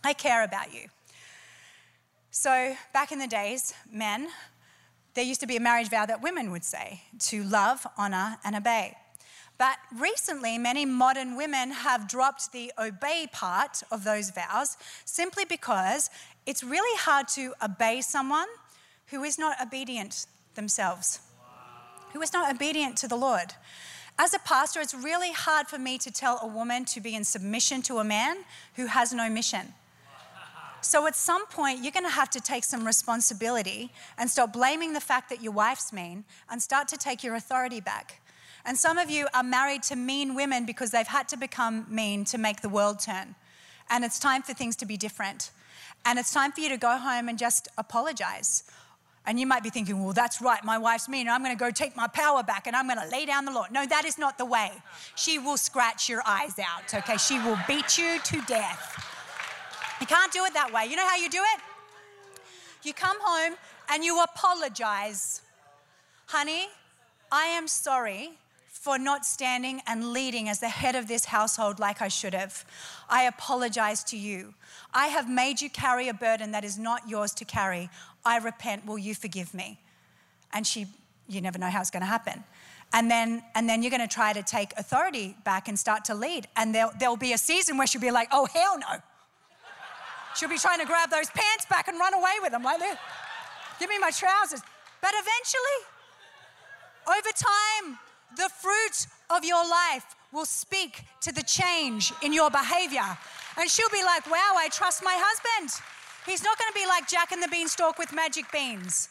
[0.05, 0.89] I care about you.
[2.31, 4.29] So, back in the days, men,
[5.17, 8.55] there used to be a marriage vow that women would say to love, honor, and
[8.55, 8.95] obey.
[9.59, 14.77] But recently, many modern women have dropped the obey part of those vows
[15.07, 16.11] simply because
[16.45, 18.47] it's really hard to obey someone
[19.07, 21.21] who is not obedient themselves,
[22.13, 23.55] who is not obedient to the Lord.
[24.19, 27.25] As a pastor, it's really hard for me to tell a woman to be in
[27.25, 29.73] submission to a man who has no mission.
[30.87, 34.93] So at some point, you're going to have to take some responsibility and stop blaming
[34.93, 38.21] the fact that your wife's mean and start to take your authority back.
[38.65, 42.25] And some of you are married to mean women because they've had to become mean
[42.27, 43.35] to make the world turn.
[43.91, 45.51] And it's time for things to be different.
[46.05, 48.63] And it's time for you to go home and just apologize.
[49.27, 51.73] And you might be thinking, well, that's right, my wife's mean, and I'm gonna go
[51.73, 53.67] take my power back and I'm gonna lay down the law.
[53.73, 54.71] No, that is not the way.
[55.17, 57.17] She will scratch your eyes out, okay?
[57.17, 59.16] She will beat you to death.
[60.01, 60.87] You can't do it that way.
[60.87, 61.61] You know how you do it?
[62.83, 63.57] You come home
[63.91, 65.41] and you apologize.
[66.27, 66.69] Honey,
[67.33, 68.33] I am sorry
[68.69, 72.65] for not standing and leading as the head of this household like I should have.
[73.09, 74.55] I apologize to you.
[74.95, 77.91] I have made you carry a burden that is not yours to carry.
[78.25, 78.87] I repent.
[78.87, 79.81] Will you forgive me?
[80.53, 80.87] And she,
[81.29, 82.45] you never know how it's going to happen.
[82.93, 86.15] And then, and then you're going to try to take authority back and start to
[86.15, 86.47] lead.
[86.55, 89.03] And there'll, there'll be a season where she'll be like, oh, hell no.
[90.37, 92.81] She'll be trying to grab those pants back and run away with them like.
[93.81, 94.61] Give me my trousers.
[95.01, 95.81] But eventually,
[97.09, 97.99] over time,
[98.37, 103.17] the fruit of your life will speak to the change in your behavior.
[103.59, 105.83] And she'll be like, wow, I trust my husband.
[106.27, 109.09] He's not going to be like Jack and the Beanstalk with magic beans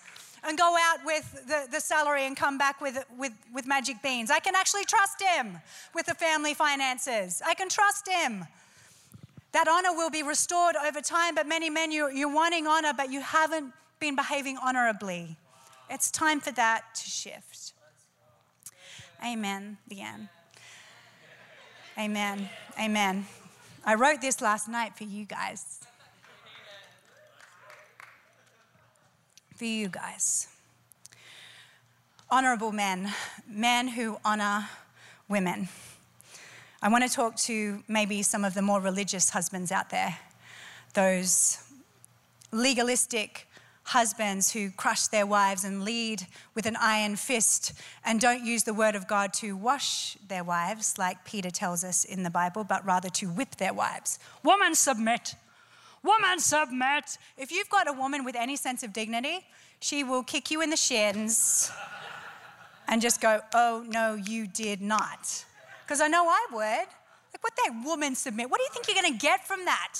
[0.47, 4.29] and go out with the, the salary and come back with, with, with magic beans.
[4.29, 5.57] I can actually trust him
[5.95, 7.41] with the family finances.
[7.45, 8.45] I can trust him.
[9.55, 13.09] That honor will be restored over time, but many men, you're, you're wanting honor, but
[13.09, 15.37] you haven't been behaving honorably.
[15.89, 17.71] It's time for that to shift.
[19.25, 20.27] Amen, Leanne.
[21.97, 22.49] Amen.
[22.77, 23.25] Amen.
[23.85, 25.79] I wrote this last night for you guys.
[29.55, 30.49] For you guys.
[32.29, 33.13] Honorable men,
[33.47, 34.67] men who honor
[35.29, 35.69] women.
[36.85, 40.19] I want to talk to maybe some of the more religious husbands out there,
[40.93, 41.57] those
[42.51, 43.47] legalistic
[43.85, 47.73] husbands who crush their wives and lead with an iron fist
[48.05, 52.03] and don't use the word of God to wash their wives, like Peter tells us
[52.05, 54.19] in the Bible, but rather to whip their wives.
[54.43, 55.33] Woman, submit.
[56.03, 57.17] Woman, submit.
[57.35, 59.39] If you've got a woman with any sense of dignity,
[59.79, 61.71] she will kick you in the shins
[62.87, 65.45] and just go, Oh, no, you did not.
[65.85, 66.87] Because I know I would.
[67.33, 68.49] Like, what that woman submit?
[68.49, 69.93] What do you think you're going to get from that?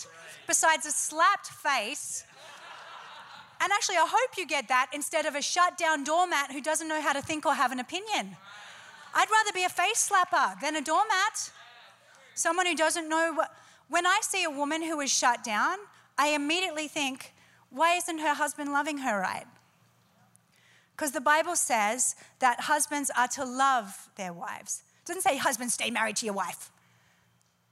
[0.48, 2.24] Besides a slapped face.
[3.62, 6.88] And actually, I hope you get that instead of a shut down doormat who doesn't
[6.88, 8.36] know how to think or have an opinion.
[9.14, 11.52] I'd rather be a face slapper than a doormat.
[12.34, 13.52] Someone who doesn't know what.
[13.88, 15.78] When I see a woman who is shut down,
[16.18, 17.34] I immediately think,
[17.70, 19.46] why isn't her husband loving her right?
[20.96, 24.84] Because the Bible says that husbands are to love their wives.
[25.06, 26.72] It doesn't say, husband, stay married to your wife.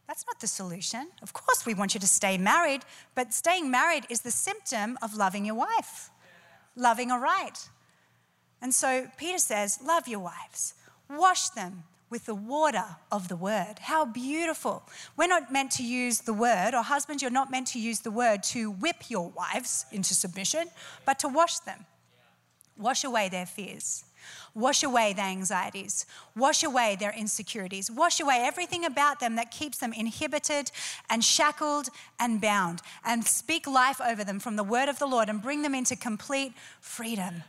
[0.08, 1.08] That's not the solution.
[1.24, 2.82] Of course, we want you to stay married,
[3.16, 6.12] but staying married is the symptom of loving your wife,
[6.76, 7.58] loving her right.
[8.62, 10.76] And so Peter says, Love your wives,
[11.10, 13.80] wash them with the water of the word.
[13.80, 14.84] How beautiful.
[15.18, 18.12] We're not meant to use the word, or husbands, you're not meant to use the
[18.12, 20.68] word to whip your wives into submission,
[21.04, 21.88] but to wash them.
[22.78, 24.04] Wash away their fears.
[24.54, 26.06] Wash away their anxieties.
[26.36, 27.90] Wash away their insecurities.
[27.90, 30.72] Wash away everything about them that keeps them inhibited
[31.10, 32.82] and shackled and bound.
[33.06, 35.96] And speak life over them from the word of the Lord and bring them into
[35.96, 37.44] complete freedom.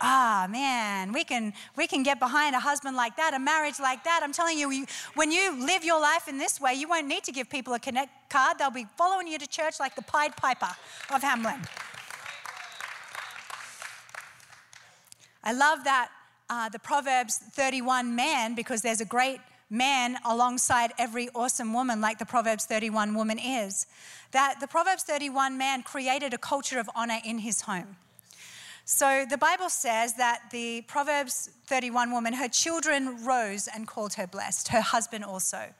[0.00, 4.02] ah man we can we can get behind a husband like that a marriage like
[4.04, 7.06] that i'm telling you, you, when you live your life in this way you won't
[7.06, 10.02] need to give people a connect card they'll be following you to church like the
[10.02, 10.70] pied piper
[11.14, 11.60] of hamelin
[15.44, 16.08] i love that
[16.50, 22.18] uh, the proverbs 31 man because there's a great man alongside every awesome woman like
[22.18, 23.86] the proverbs 31 woman is
[24.32, 27.96] that the proverbs 31 man created a culture of honor in his home
[28.84, 34.26] so the Bible says that the Proverbs 31 woman, her children rose and called her
[34.26, 35.72] blessed, her husband also,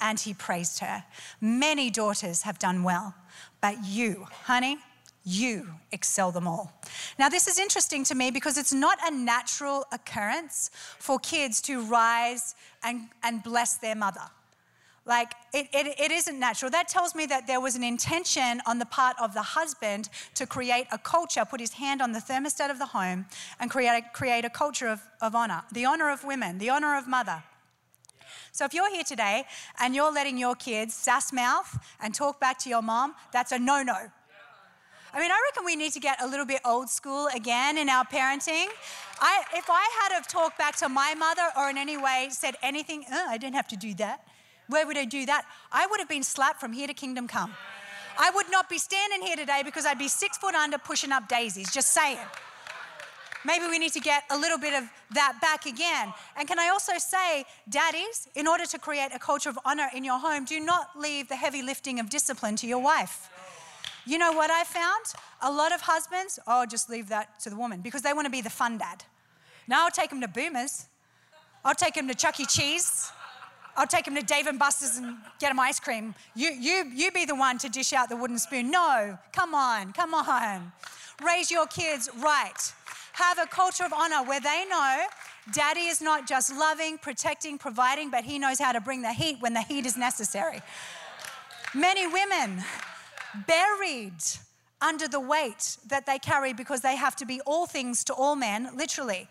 [0.00, 1.02] and he praised her.
[1.40, 3.16] Many daughters have done well,
[3.60, 4.78] but you, honey,
[5.24, 6.72] you excel them all.
[7.18, 11.82] Now, this is interesting to me because it's not a natural occurrence for kids to
[11.82, 14.22] rise and, and bless their mother.
[15.04, 16.70] Like, it, it, it isn't natural.
[16.70, 20.46] That tells me that there was an intention on the part of the husband to
[20.46, 23.26] create a culture, put his hand on the thermostat of the home,
[23.58, 26.96] and create a, create a culture of, of honor the honor of women, the honor
[26.96, 27.42] of mother.
[28.52, 29.44] So if you're here today
[29.80, 33.58] and you're letting your kids sass mouth and talk back to your mom, that's a
[33.58, 33.96] no no.
[35.14, 37.90] I mean, I reckon we need to get a little bit old school again in
[37.90, 38.66] our parenting.
[39.20, 42.54] I, if I had have talked back to my mother or in any way said
[42.62, 44.26] anything, oh, I didn't have to do that.
[44.68, 45.44] Where would I do that?
[45.70, 47.52] I would have been slapped from here to kingdom come.
[48.18, 51.28] I would not be standing here today because I'd be six foot under pushing up
[51.28, 52.18] daisies, just saying.
[53.44, 56.12] Maybe we need to get a little bit of that back again.
[56.36, 60.04] And can I also say, daddies, in order to create a culture of honor in
[60.04, 63.28] your home, do not leave the heavy lifting of discipline to your wife.
[64.04, 65.04] You know what I found?
[65.42, 68.30] A lot of husbands, oh, just leave that to the woman because they want to
[68.30, 69.04] be the fun dad.
[69.68, 70.86] Now I'll take them to Boomers.
[71.64, 72.46] I'll take them to Chuck E.
[72.46, 73.12] Cheese.
[73.76, 76.14] I'll take him to Dave and Buster's and get him ice cream.
[76.34, 78.70] You, you, you be the one to dish out the wooden spoon.
[78.70, 80.72] No, come on, come on.
[81.24, 82.72] Raise your kids right.
[83.14, 85.04] Have a culture of honor where they know
[85.54, 89.36] daddy is not just loving, protecting, providing, but he knows how to bring the heat
[89.40, 90.60] when the heat is necessary.
[91.74, 92.62] Many women
[93.46, 94.22] buried
[94.80, 98.34] under the weight that they carry because they have to be all things to all
[98.34, 99.28] men, literally.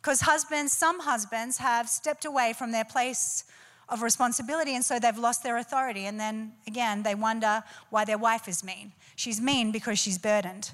[0.00, 3.44] Because husbands, some husbands have stepped away from their place
[3.88, 6.06] of responsibility, and so they've lost their authority.
[6.06, 8.92] And then again, they wonder why their wife is mean.
[9.16, 10.72] She's mean because she's burdened.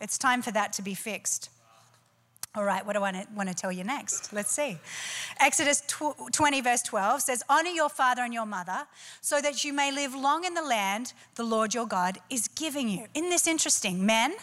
[0.00, 1.50] It's time for that to be fixed.
[2.56, 4.32] All right, what do I want to tell you next?
[4.32, 4.78] Let's see.
[5.40, 5.82] Exodus
[6.30, 8.86] 20, verse 12 says, Honor your father and your mother
[9.20, 12.88] so that you may live long in the land the Lord your God is giving
[12.88, 13.06] you.
[13.12, 14.06] Isn't this interesting?
[14.06, 14.34] Men,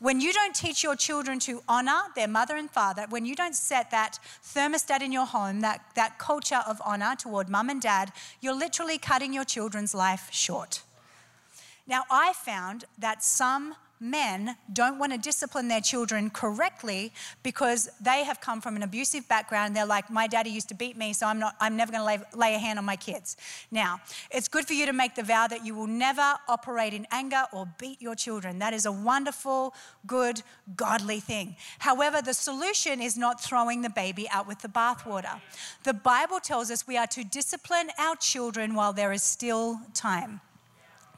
[0.00, 3.54] when you don't teach your children to honor their mother and father, when you don't
[3.54, 8.10] set that thermostat in your home, that, that culture of honor toward mum and dad,
[8.40, 10.82] you're literally cutting your children's life short.
[11.86, 18.24] Now, I found that some men don't want to discipline their children correctly because they
[18.24, 19.76] have come from an abusive background.
[19.76, 21.54] They're like, my daddy used to beat me, so I'm not.
[21.60, 23.36] I'm never going to lay, lay a hand on my kids.
[23.70, 27.06] Now, it's good for you to make the vow that you will never operate in
[27.10, 28.58] anger or beat your children.
[28.58, 29.74] That is a wonderful,
[30.06, 30.42] good,
[30.76, 31.56] godly thing.
[31.78, 35.40] However, the solution is not throwing the baby out with the bathwater.
[35.84, 40.40] The Bible tells us we are to discipline our children while there is still time.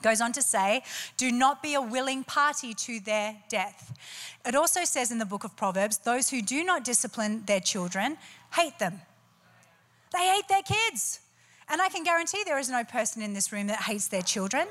[0.03, 0.83] Goes on to say,
[1.17, 3.97] do not be a willing party to their death.
[4.45, 8.19] It also says in the book of Proverbs, those who do not discipline their children
[8.55, 9.01] hate them.
[10.13, 11.21] They hate their kids.
[11.69, 14.67] And I can guarantee there is no person in this room that hates their children.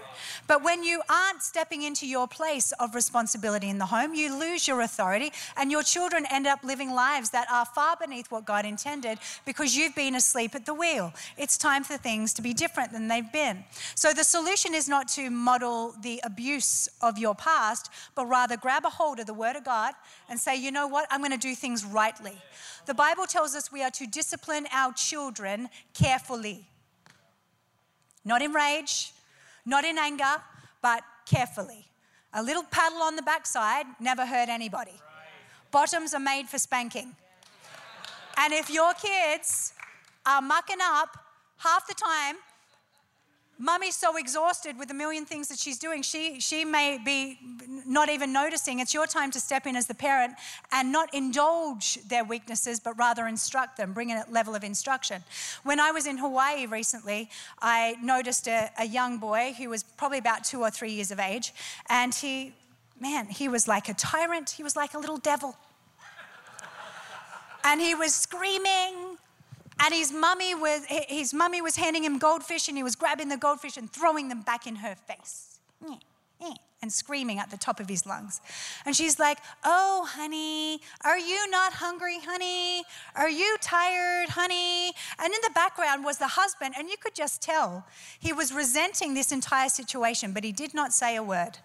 [0.47, 4.67] But when you aren't stepping into your place of responsibility in the home, you lose
[4.67, 8.65] your authority, and your children end up living lives that are far beneath what God
[8.65, 11.13] intended because you've been asleep at the wheel.
[11.37, 13.63] It's time for things to be different than they've been.
[13.95, 18.85] So the solution is not to model the abuse of your past, but rather grab
[18.85, 19.93] a hold of the Word of God
[20.31, 22.31] and say, you know what, I'm going to do things rightly.
[22.85, 26.65] The Bible tells us we are to discipline our children carefully.
[28.23, 29.11] Not in rage,
[29.65, 30.41] not in anger,
[30.81, 31.85] but carefully.
[32.33, 34.93] A little paddle on the backside never hurt anybody.
[35.69, 37.13] Bottoms are made for spanking.
[38.37, 39.73] And if your kids
[40.25, 41.17] are mucking up
[41.57, 42.37] half the time,
[43.61, 47.37] Mummy's so exhausted with a million things that she's doing, she, she may be
[47.85, 48.79] not even noticing.
[48.79, 50.33] It's your time to step in as the parent
[50.71, 55.23] and not indulge their weaknesses, but rather instruct them, bring in a level of instruction.
[55.61, 57.29] When I was in Hawaii recently,
[57.61, 61.19] I noticed a, a young boy who was probably about two or three years of
[61.19, 61.53] age,
[61.87, 62.53] and he,
[62.99, 65.55] man, he was like a tyrant, he was like a little devil.
[67.63, 69.17] And he was screaming,
[69.83, 73.37] and his mummy was his mummy was handing him goldfish and he was grabbing the
[73.37, 75.59] goldfish and throwing them back in her face.
[76.81, 78.41] and screaming at the top of his lungs.
[78.85, 82.83] And she's like, Oh, honey, are you not hungry, honey?
[83.15, 84.93] Are you tired, honey?
[85.19, 87.85] And in the background was the husband, and you could just tell
[88.19, 91.59] he was resenting this entire situation, but he did not say a word,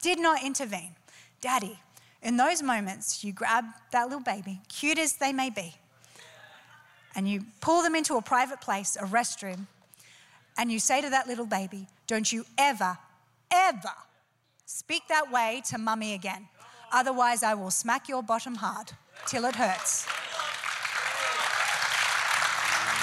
[0.00, 0.96] did not intervene.
[1.40, 1.78] Daddy,
[2.22, 5.74] in those moments, you grab that little baby, cute as they may be,
[7.14, 9.66] and you pull them into a private place, a restroom,
[10.58, 12.98] and you say to that little baby, Don't you ever,
[13.52, 13.94] ever
[14.66, 16.48] speak that way to mummy again.
[16.92, 18.92] Otherwise, I will smack your bottom hard
[19.26, 20.06] till it hurts.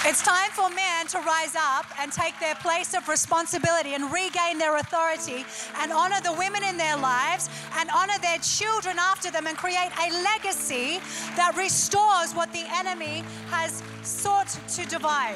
[0.05, 4.57] It's time for men to rise up and take their place of responsibility and regain
[4.57, 5.43] their authority
[5.81, 9.91] and honor the women in their lives and honor their children after them and create
[9.99, 11.01] a legacy
[11.35, 15.35] that restores what the enemy has sought to divide.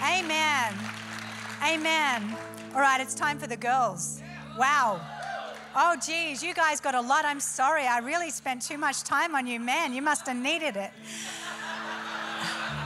[0.00, 0.72] Amen.
[1.64, 2.36] Amen.
[2.76, 4.22] All right, it's time for the girls.
[4.56, 5.00] Wow.
[5.74, 7.24] Oh, geez, you guys got a lot.
[7.24, 7.86] I'm sorry.
[7.86, 9.92] I really spent too much time on you, man.
[9.92, 10.92] You must have needed it.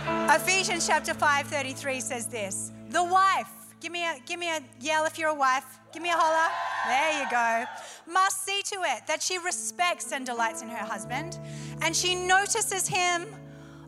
[0.08, 3.50] Ephesians chapter 5, 33 says this The wife,
[3.80, 5.78] give me a give me a yell if you're a wife.
[5.92, 6.52] Give me a holler.
[6.86, 7.64] There you go.
[8.12, 11.38] Must see to it that she respects and delights in her husband,
[11.82, 13.26] and she notices him.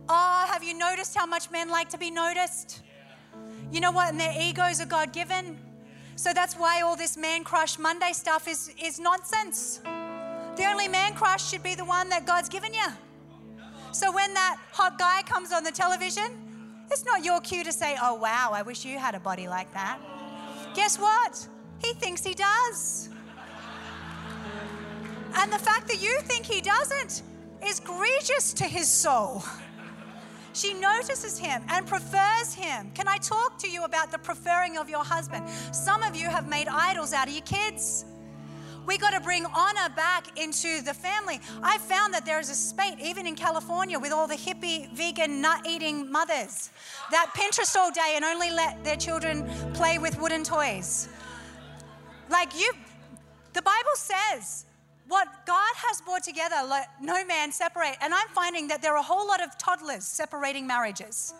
[0.08, 2.82] Oh, have you noticed how much men like to be noticed?
[3.70, 4.10] You know what?
[4.10, 5.58] And their egos are God given.
[6.16, 9.80] So that's why all this man crush Monday stuff is, is nonsense.
[10.56, 12.86] The only man crush should be the one that God's given you.
[13.98, 16.30] So when that hot guy comes on the television,
[16.88, 19.72] it's not your cue to say, oh, wow, I wish you had a body like
[19.74, 19.98] that.
[20.72, 21.48] Guess what?
[21.80, 23.08] He thinks he does.
[25.34, 27.24] And the fact that you think he doesn't
[27.66, 29.42] is egregious to his soul.
[30.52, 32.92] She notices him and prefers him.
[32.94, 35.50] Can I talk to you about the preferring of your husband?
[35.72, 38.04] Some of you have made idols out of your kids.
[38.88, 41.42] We got to bring honor back into the family.
[41.62, 45.42] I found that there is a spate, even in California, with all the hippie, vegan,
[45.42, 46.70] nut eating mothers
[47.10, 51.10] that Pinterest all day and only let their children play with wooden toys.
[52.30, 52.72] Like you,
[53.52, 54.64] the Bible says,
[55.06, 57.98] what God has brought together, let no man separate.
[58.00, 61.34] And I'm finding that there are a whole lot of toddlers separating marriages.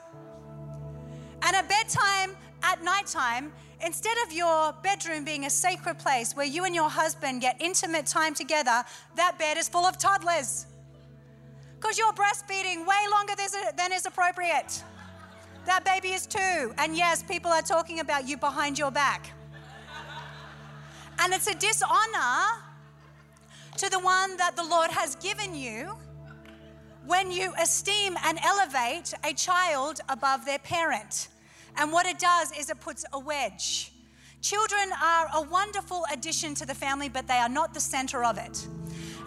[1.41, 3.53] And at bedtime, at nighttime,
[3.85, 8.07] Instead of your bedroom being a sacred place where you and your husband get intimate
[8.07, 8.83] time together,
[9.17, 10.67] that bed is full of toddlers.
[11.79, 13.35] Because you're breastfeeding way longer
[13.77, 14.83] than is appropriate.
[15.65, 16.75] That baby is two.
[16.79, 19.31] And yes, people are talking about you behind your back.
[21.21, 22.63] And it's a dishonor
[23.77, 25.95] to the one that the Lord has given you
[27.07, 31.29] when you esteem and elevate a child above their parent.
[31.79, 33.93] And what it does is it puts a wedge.
[34.41, 38.37] Children are a wonderful addition to the family, but they are not the center of
[38.37, 38.67] it.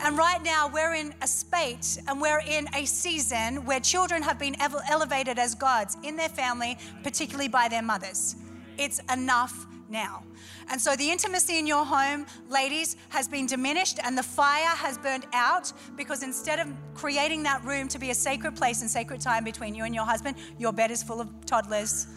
[0.04, 4.40] And right now, we're in a spate and we're in a season where children have
[4.40, 8.36] been elevated as gods in their family, particularly by their mothers.
[8.78, 10.24] It's enough now.
[10.70, 14.98] And so the intimacy in your home, ladies, has been diminished and the fire has
[14.98, 19.22] burned out because instead of creating that room to be a sacred place and sacred
[19.22, 22.08] time between you and your husband, your bed is full of toddlers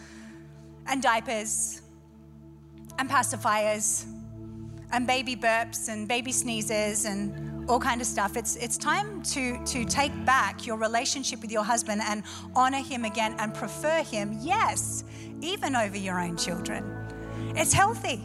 [0.87, 1.81] and diapers
[2.99, 4.05] and pacifiers
[4.91, 8.37] and baby burps and baby sneezes and all kind of stuff.
[8.37, 12.23] It's, it's time to, to take back your relationship with your husband and
[12.55, 15.03] honor him again and prefer him, yes,
[15.41, 16.83] even over your own children.
[17.55, 18.21] It's healthy.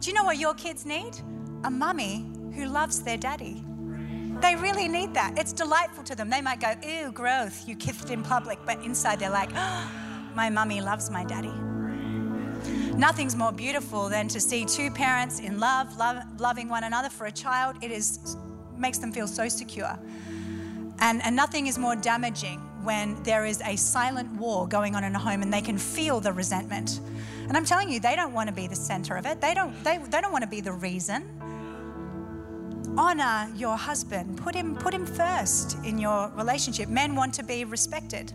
[0.00, 1.12] Do you know what your kids need?
[1.64, 3.64] A mummy who loves their daddy.
[4.40, 5.38] They really need that.
[5.38, 6.28] It's delightful to them.
[6.28, 9.90] They might go, ew, growth, you kissed in public, but inside they're like, oh,
[10.34, 11.54] my mummy loves my daddy.
[12.96, 17.26] Nothing's more beautiful than to see two parents in love, love loving one another for
[17.26, 17.76] a child.
[17.82, 18.36] It is
[18.78, 19.98] makes them feel so secure.
[20.98, 25.14] And, and nothing is more damaging when there is a silent war going on in
[25.14, 27.00] a home and they can feel the resentment.
[27.48, 29.40] And I'm telling you, they don't want to be the center of it.
[29.40, 31.24] They don't, they, they don't want to be the reason.
[32.96, 34.38] Honor your husband.
[34.38, 36.88] Put him, put him first in your relationship.
[36.88, 38.32] Men want to be respected.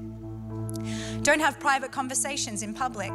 [1.24, 3.12] Don't have private conversations in public.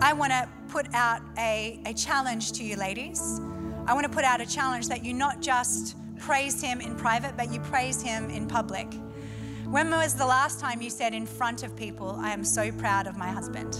[0.00, 3.40] I want to put out a, a challenge to you, ladies.
[3.86, 7.36] I want to put out a challenge that you not just praise him in private,
[7.36, 8.92] but you praise him in public.
[9.66, 13.06] When was the last time you said in front of people, I am so proud
[13.06, 13.78] of my husband?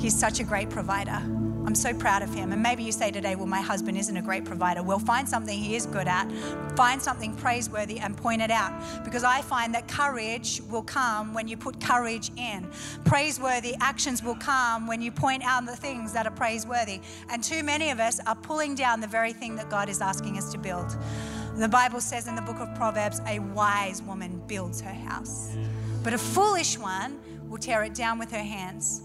[0.00, 1.20] He's such a great provider.
[1.68, 2.50] I'm so proud of him.
[2.52, 4.82] And maybe you say today, well, my husband isn't a great provider.
[4.82, 6.26] Well, find something he is good at,
[6.76, 9.04] find something praiseworthy and point it out.
[9.04, 12.66] Because I find that courage will come when you put courage in.
[13.04, 17.02] Praiseworthy actions will come when you point out the things that are praiseworthy.
[17.28, 20.38] And too many of us are pulling down the very thing that God is asking
[20.38, 20.96] us to build.
[21.56, 25.54] The Bible says in the book of Proverbs, a wise woman builds her house,
[26.02, 29.02] but a foolish one will tear it down with her hands.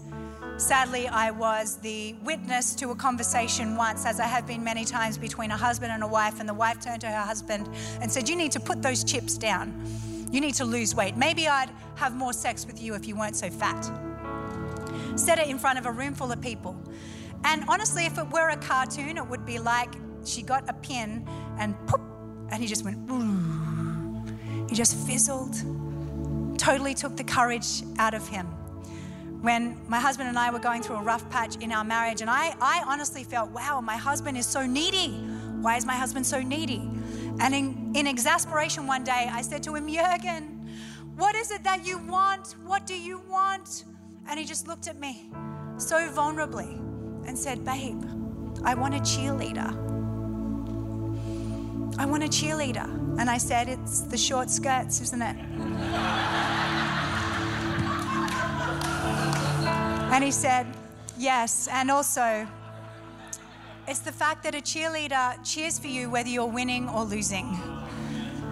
[0.56, 5.18] Sadly, I was the witness to a conversation once, as I have been many times,
[5.18, 6.38] between a husband and a wife.
[6.38, 7.68] And the wife turned to her husband
[8.00, 9.84] and said, You need to put those chips down.
[10.30, 11.16] You need to lose weight.
[11.16, 13.82] Maybe I'd have more sex with you if you weren't so fat.
[15.16, 16.76] Said it in front of a room full of people.
[17.42, 19.92] And honestly, if it were a cartoon, it would be like
[20.24, 21.26] she got a pin
[21.58, 22.00] and poof,
[22.50, 24.24] and he just went, Ooh.
[24.68, 25.56] he just fizzled.
[26.56, 28.46] Totally took the courage out of him
[29.44, 32.22] when my husband and I were going through a rough patch in our marriage.
[32.22, 35.10] And I, I honestly felt, wow, my husband is so needy.
[35.60, 36.90] Why is my husband so needy?
[37.40, 40.66] And in, in exasperation one day, I said to him, Jurgen,
[41.16, 42.54] what is it that you want?
[42.64, 43.84] What do you want?
[44.30, 45.30] And he just looked at me
[45.76, 46.78] so vulnerably
[47.28, 48.02] and said, Babe,
[48.64, 49.70] I want a cheerleader.
[51.98, 52.88] I want a cheerleader.
[53.20, 56.33] And I said, It's the short skirts, isn't it?
[60.14, 60.64] And he said,
[61.18, 61.66] Yes.
[61.66, 62.46] And also,
[63.88, 67.58] it's the fact that a cheerleader cheers for you whether you're winning or losing.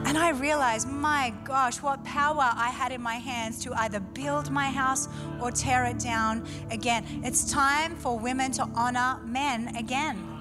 [0.05, 4.51] And I realized, my gosh, what power I had in my hands to either build
[4.51, 5.09] my house
[5.41, 7.07] or tear it down again.
[7.23, 10.32] It's time for women to honor men again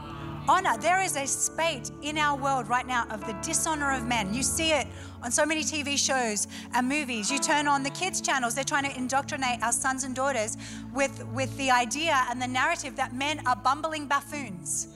[0.47, 0.77] Oh, honor.
[0.79, 4.33] There is a spate in our world right now of the dishonor of men.
[4.33, 4.87] You see it
[5.21, 7.31] on so many TV shows and movies.
[7.31, 10.57] You turn on the kids' channels, they're trying to indoctrinate our sons and daughters
[10.93, 14.87] with, with the idea and the narrative that men are bumbling buffoons.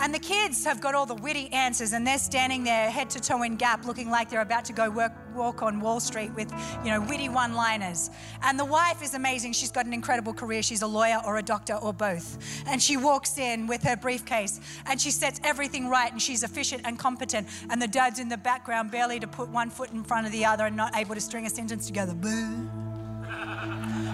[0.00, 3.20] And the kids have got all the witty answers, and they're standing there head to
[3.20, 6.52] toe in gap, looking like they're about to go work, walk on Wall Street with,
[6.84, 8.10] you know, witty one liners.
[8.42, 9.54] And the wife is amazing.
[9.54, 10.62] She's got an incredible career.
[10.62, 12.38] She's a lawyer or a doctor or both.
[12.66, 16.82] And she walks in with her briefcase and she sets everything right, and she's efficient
[16.84, 17.48] and competent.
[17.68, 20.44] And the dad's in the background, barely to put one foot in front of the
[20.44, 22.14] other and not able to string a sentence together.
[22.14, 22.68] Boo.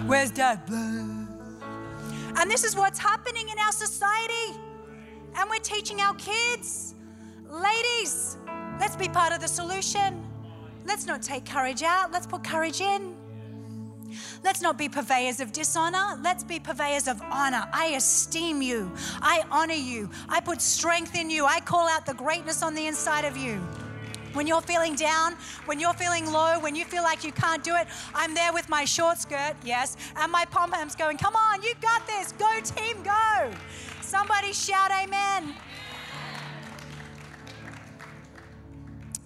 [0.07, 0.65] Where's dad?
[0.65, 1.27] Boo.
[2.37, 4.59] And this is what's happening in our society
[5.37, 6.95] and we're teaching our kids.
[7.49, 8.37] Ladies,
[8.79, 10.23] let's be part of the solution.
[10.85, 13.15] Let's not take courage out, let's put courage in.
[14.43, 16.19] Let's not be purveyors of dishonor.
[16.23, 17.67] Let's be purveyors of honor.
[17.73, 18.91] I esteem you.
[19.21, 20.09] I honor you.
[20.29, 21.45] I put strength in you.
[21.45, 23.59] I call out the greatness on the inside of you.
[24.35, 27.73] When you're feeling down, when you're feeling low, when you feel like you can't do
[27.75, 31.63] it, I'm there with my short skirt, yes, and my pom poms going, Come on,
[31.63, 32.33] you got this.
[32.33, 33.51] Go, team, go.
[34.01, 35.55] Somebody shout amen.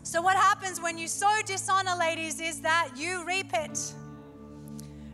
[0.04, 3.80] So, what happens when you sow dishonor, ladies, is that you reap it.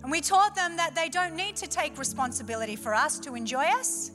[0.03, 3.63] And we taught them that they don't need to take responsibility for us to enjoy
[3.63, 4.11] us.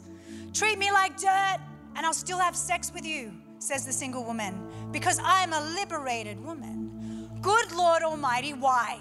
[0.52, 1.58] Treat me like dirt,
[1.96, 4.58] and I'll still have sex with you, says the single woman,
[4.90, 7.28] because I'm a liberated woman.
[7.40, 8.98] Good Lord Almighty, why?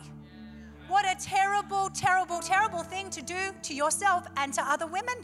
[0.88, 5.16] What a terrible, terrible, terrible thing to do to yourself and to other women.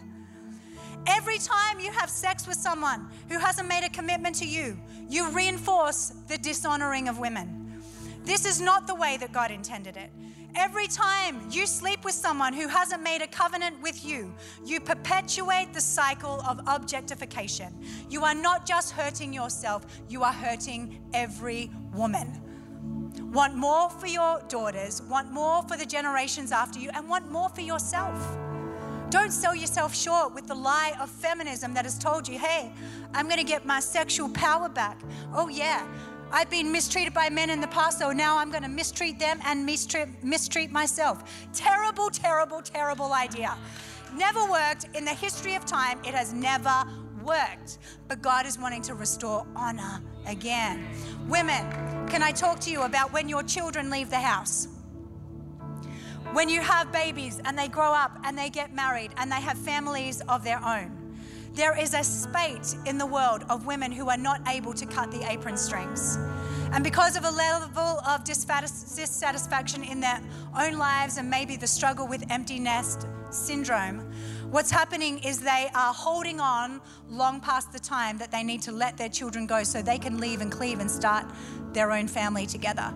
[1.08, 4.80] Every time you have sex with someone who hasn't made a commitment to you,
[5.10, 7.82] you reinforce the dishonoring of women.
[8.24, 10.10] This is not the way that God intended it.
[10.58, 14.34] Every time you sleep with someone who hasn't made a covenant with you,
[14.66, 17.74] you perpetuate the cycle of objectification.
[18.10, 22.42] You are not just hurting yourself, you are hurting every woman.
[23.34, 27.50] Want more for your daughters, want more for the generations after you, and want more
[27.50, 28.38] for yourself.
[29.10, 32.72] Don't sell yourself short with the lie of feminism that has told you, hey,
[33.14, 35.00] I'm going to get my sexual power back.
[35.34, 35.86] Oh, yeah.
[36.32, 39.40] I've been mistreated by men in the past, so now I'm going to mistreat them
[39.46, 41.24] and mistreat, mistreat myself.
[41.54, 43.56] Terrible, terrible, terrible idea.
[44.16, 46.00] Never worked in the history of time.
[46.04, 46.84] It has never
[47.24, 47.80] worked.
[48.08, 50.88] But God is wanting to restore honor again.
[51.28, 51.66] Women,
[52.08, 54.68] can I talk to you about when your children leave the house?
[56.34, 59.58] When you have babies and they grow up and they get married and they have
[59.58, 61.05] families of their own,
[61.56, 65.10] there is a spate in the world of women who are not able to cut
[65.10, 66.18] the apron strings.
[66.74, 70.22] And because of a level of dissatisfaction in their
[70.60, 74.00] own lives and maybe the struggle with empty nest syndrome,
[74.52, 78.74] what's happening is they are holding on long past the time that they need to
[78.74, 81.26] let their children go so they can leave and cleave and start
[81.72, 82.94] their own family together.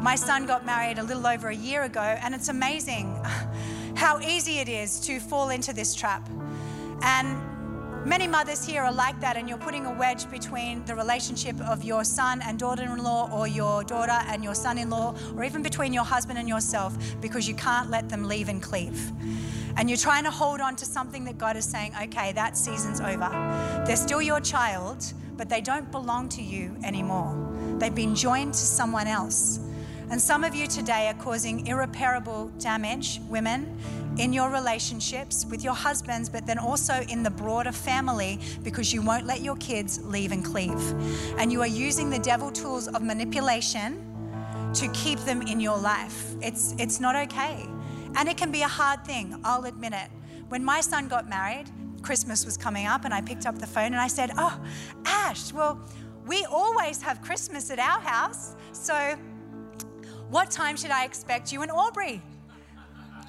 [0.00, 3.20] My son got married a little over a year ago, and it's amazing
[3.96, 6.28] how easy it is to fall into this trap.
[7.02, 7.55] And
[8.06, 11.82] Many mothers here are like that, and you're putting a wedge between the relationship of
[11.82, 15.42] your son and daughter in law, or your daughter and your son in law, or
[15.42, 19.10] even between your husband and yourself because you can't let them leave and cleave.
[19.76, 23.00] And you're trying to hold on to something that God is saying, okay, that season's
[23.00, 23.28] over.
[23.84, 27.34] They're still your child, but they don't belong to you anymore.
[27.78, 29.58] They've been joined to someone else.
[30.08, 33.76] And some of you today are causing irreparable damage, women,
[34.18, 39.02] in your relationships with your husbands, but then also in the broader family because you
[39.02, 40.80] won't let your kids leave and cleave.
[41.38, 44.02] And you are using the devil tools of manipulation
[44.74, 46.34] to keep them in your life.
[46.40, 47.66] It's, it's not okay.
[48.14, 50.08] And it can be a hard thing, I'll admit it.
[50.48, 51.66] When my son got married,
[52.02, 54.58] Christmas was coming up, and I picked up the phone and I said, Oh,
[55.04, 55.80] Ash, well,
[56.26, 58.54] we always have Christmas at our house.
[58.72, 59.16] So,
[60.30, 62.22] what time should I expect you in Aubrey?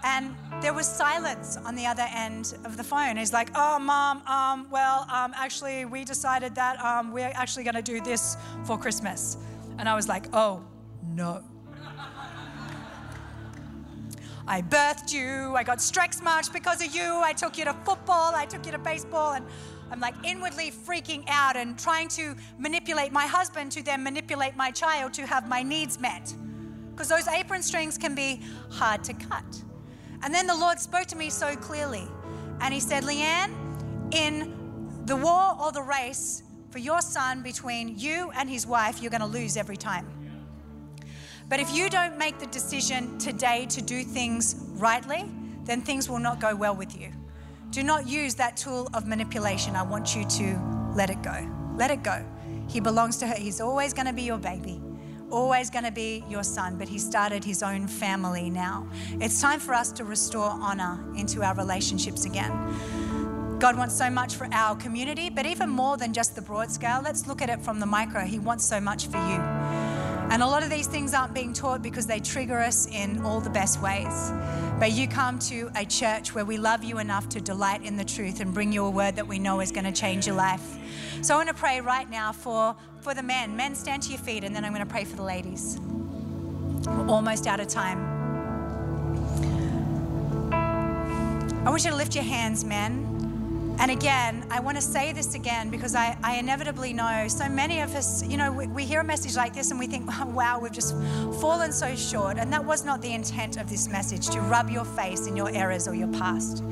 [0.03, 3.17] And there was silence on the other end of the phone.
[3.17, 7.75] He's like, "Oh, mom, um, well, um, actually, we decided that um, we're actually going
[7.75, 9.37] to do this for Christmas."
[9.79, 10.63] And I was like, "Oh,
[11.03, 11.43] no."
[14.49, 15.55] I birthed you.
[15.55, 17.19] I got Strex march because of you.
[17.21, 18.33] I took you to football.
[18.33, 19.45] I took you to baseball, and
[19.91, 24.71] I'm like inwardly freaking out and trying to manipulate my husband to then manipulate my
[24.71, 26.33] child to have my needs met.
[26.97, 28.41] Because those apron strings can be
[28.71, 29.45] hard to cut.
[30.23, 32.07] And then the Lord spoke to me so clearly.
[32.59, 33.53] And He said, Leanne,
[34.11, 36.41] in the war or the race
[36.71, 40.07] for your son between you and his wife, you're going to lose every time.
[41.47, 45.29] But if you don't make the decision today to do things rightly,
[45.65, 47.11] then things will not go well with you.
[47.69, 49.75] Do not use that tool of manipulation.
[49.75, 51.47] I want you to let it go.
[51.75, 52.25] Let it go.
[52.67, 53.35] He belongs to her.
[53.35, 54.81] He's always going to be your baby
[55.31, 58.87] always going to be your son, but he started his own family now.
[59.19, 62.51] It's time for us to restore honor into our relationships again.
[63.59, 67.01] God wants so much for our community, but even more than just the broad scale,
[67.03, 68.21] let's look at it from the micro.
[68.21, 69.41] He wants so much for you.
[70.29, 73.39] And a lot of these things aren't being taught because they trigger us in all
[73.39, 74.31] the best ways.
[74.77, 78.03] But you come to a church where we love you enough to delight in the
[78.03, 80.77] truth and bring you a word that we know is going to change your life.
[81.21, 82.75] So I want to pray right now for,
[83.07, 83.55] for the men.
[83.55, 85.79] Men, stand to your feet, and then I'm going to pray for the ladies.
[85.79, 88.03] We're almost out of time.
[91.65, 93.75] I want you to lift your hands, men.
[93.79, 97.79] And again, I want to say this again because I, I inevitably know so many
[97.79, 100.25] of us, you know, we, we, hear a message like this and we think, oh,
[100.25, 100.93] wow, we've just
[101.39, 102.37] fallen so short.
[102.37, 105.49] And that was not the intent of this message to rub your face in your
[105.51, 106.63] errors or your past.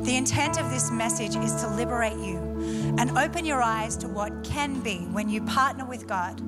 [0.00, 2.55] The intent of this message is to liberate you
[2.98, 6.40] and open your eyes to what can be when you partner with God.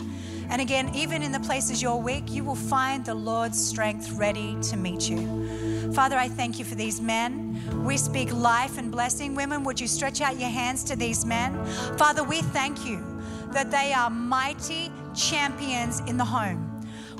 [0.50, 4.56] And again, even in the places you're weak, you will find the Lord's strength ready
[4.62, 5.92] to meet you.
[5.92, 7.60] Father, I thank you for these men.
[7.84, 9.34] We speak life and blessing.
[9.34, 11.64] Women, would you stretch out your hands to these men?
[11.96, 13.04] Father, we thank you
[13.52, 16.67] that they are mighty champions in the home.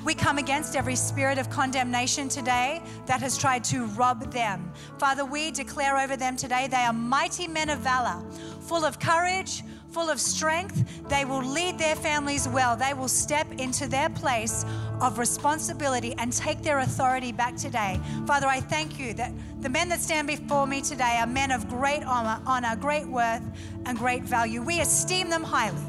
[0.05, 4.71] We come against every spirit of condemnation today that has tried to rob them.
[4.97, 8.23] Father, we declare over them today they are mighty men of valor,
[8.61, 11.09] full of courage, full of strength.
[11.09, 12.77] They will lead their families well.
[12.77, 14.65] They will step into their place
[15.01, 17.99] of responsibility and take their authority back today.
[18.25, 21.67] Father, I thank you that the men that stand before me today are men of
[21.67, 23.43] great honor, honor great worth,
[23.85, 24.61] and great value.
[24.61, 25.81] We esteem them highly.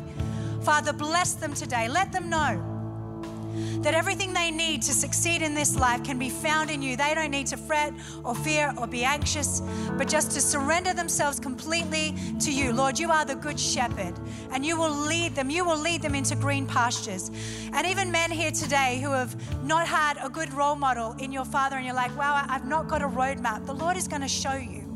[0.62, 1.88] Father, bless them today.
[1.88, 2.69] Let them know
[3.82, 6.96] that everything they need to succeed in this life can be found in you.
[6.96, 7.92] They don't need to fret
[8.24, 9.62] or fear or be anxious,
[9.96, 12.72] but just to surrender themselves completely to you.
[12.72, 14.14] Lord, you are the good shepherd,
[14.52, 15.50] and you will lead them.
[15.50, 17.30] You will lead them into green pastures.
[17.72, 19.34] And even men here today who have
[19.64, 22.88] not had a good role model in your father, and you're like, wow, I've not
[22.88, 24.89] got a roadmap, the Lord is going to show you.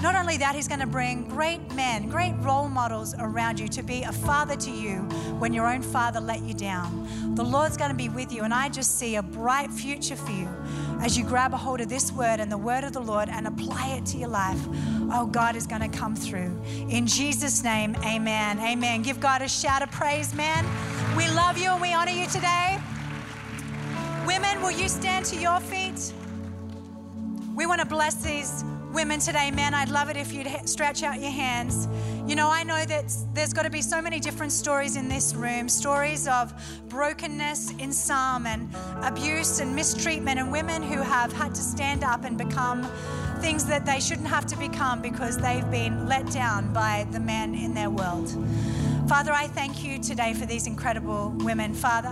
[0.00, 3.82] Not only that, He's going to bring great men, great role models around you to
[3.82, 4.98] be a father to you
[5.38, 7.34] when your own father let you down.
[7.34, 10.30] The Lord's going to be with you, and I just see a bright future for
[10.30, 10.48] you
[11.00, 13.46] as you grab a hold of this word and the word of the Lord and
[13.46, 14.60] apply it to your life.
[15.12, 16.56] Oh, God is going to come through.
[16.88, 18.60] In Jesus' name, amen.
[18.60, 19.02] Amen.
[19.02, 20.64] Give God a shout of praise, man.
[21.16, 22.78] We love you and we honor you today.
[24.26, 26.12] Women, will you stand to your feet?
[27.54, 28.62] We want to bless these
[28.92, 31.88] women today, men, I'd love it if you'd stretch out your hands.
[32.26, 35.34] You know, I know that there's got to be so many different stories in this
[35.34, 36.52] room stories of
[36.88, 42.24] brokenness in some, and abuse and mistreatment, and women who have had to stand up
[42.24, 42.84] and become
[43.40, 47.54] things that they shouldn't have to become because they've been let down by the men
[47.54, 48.28] in their world.
[49.08, 51.72] Father, I thank you today for these incredible women.
[51.72, 52.10] Father,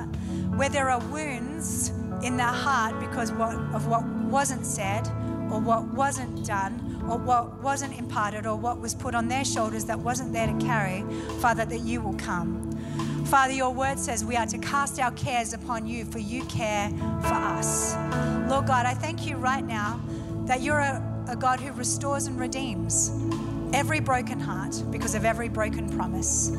[0.57, 1.91] where there are wounds
[2.22, 5.07] in their heart because of what wasn't said,
[5.51, 9.84] or what wasn't done or what wasn't imparted or what was put on their shoulders
[9.84, 11.05] that wasn't there to carry,
[11.40, 12.62] Father, that you will come.
[13.26, 16.90] Father, your word says we are to cast our cares upon you, for you care
[17.22, 17.97] for us.
[18.49, 20.01] Lord God, I thank you right now
[20.44, 23.11] that you're a, a God who restores and redeems
[23.74, 26.53] every broken heart because of every broken promise.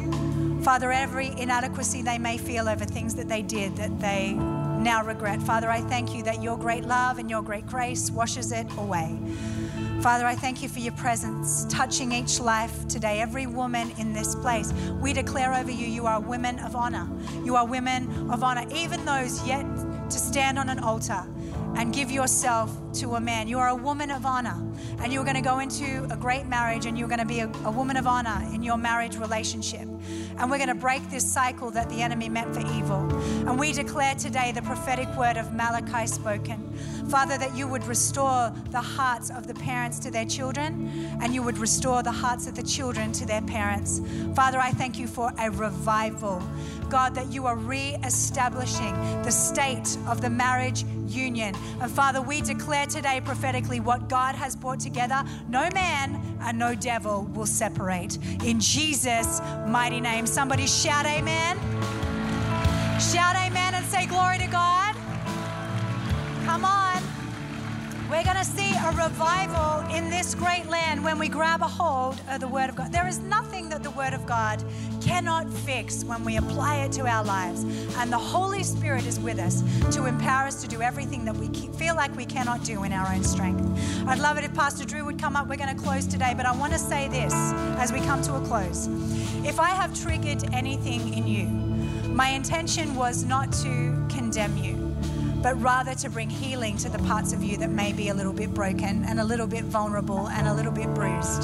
[0.61, 4.38] Father, every inadequacy they may feel over things that they did that they
[4.88, 5.41] now regret.
[5.41, 9.19] Father, I thank you that your great love and your great grace washes it away.
[9.99, 14.33] Father, I thank you for your presence touching each life today, every woman in this
[14.33, 14.71] place.
[15.01, 17.05] We declare over you, you are women of honor.
[17.43, 19.65] You are women of honor, even those yet
[20.09, 21.21] to stand on an altar
[21.75, 23.49] and give yourself to a man.
[23.49, 24.55] You are a woman of honor,
[24.99, 27.51] and you're going to go into a great marriage, and you're going to be a,
[27.65, 29.88] a woman of honor in your marriage relationship.
[30.38, 33.08] And we're going to break this cycle that the enemy meant for evil.
[33.47, 36.78] And we declare today the prophetic word of Malachi spoken.
[37.10, 41.41] Father, that you would restore the hearts of the parents to their children, and you
[41.41, 44.01] would restore the hearts of the children to their parents.
[44.36, 46.41] Father, I thank you for a revival.
[46.89, 48.93] God, that you are re establishing
[49.24, 51.55] the state of the marriage union.
[51.82, 56.76] And Father, we declare today prophetically what God has brought together, no man and no
[56.76, 58.18] devil will separate.
[58.43, 59.41] In Jesus'
[60.01, 60.27] mighty name.
[60.27, 61.57] Somebody shout amen.
[62.99, 64.95] Shout amen and say glory to God.
[66.45, 66.86] Come on.
[68.10, 72.22] We're going to see a revival in this great land when we grab a hold
[72.30, 72.89] of the Word of God.
[72.89, 74.64] There is nothing that the Word of God
[75.01, 77.64] cannot fix when we apply it to our lives.
[77.97, 79.62] And the Holy Spirit is with us
[79.93, 83.14] to empower us to do everything that we feel like we cannot do in our
[83.14, 83.62] own strength.
[84.08, 85.49] I'd love it if Pastor Drew would come up.
[85.49, 87.34] We're going to close today, but I want to say this
[87.78, 88.88] as we come to a close.
[89.45, 91.47] If I have triggered anything in you,
[92.08, 94.86] my intention was not to condemn you
[95.41, 98.33] but rather to bring healing to the parts of you that may be a little
[98.33, 101.43] bit broken and a little bit vulnerable and a little bit bruised.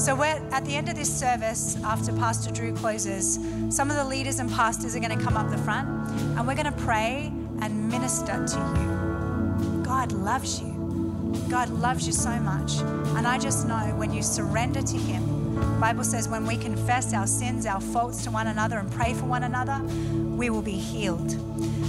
[0.00, 3.38] So, we're at the end of this service, after Pastor Drew closes,
[3.68, 6.54] some of the leaders and pastors are going to come up the front and we're
[6.54, 9.82] going to pray and minister to you.
[9.82, 10.72] God loves you.
[11.48, 12.78] God loves you so much.
[13.16, 17.26] And I just know when you surrender to Him, Bible says when we confess our
[17.26, 19.80] sins, our faults to one another and pray for one another,
[20.36, 21.30] we will be healed.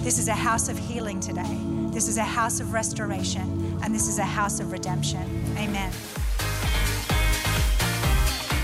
[0.04, 1.58] This is a house of healing today.
[1.90, 5.22] This is a house of restoration, and this is a house of redemption.
[5.58, 5.92] Amen.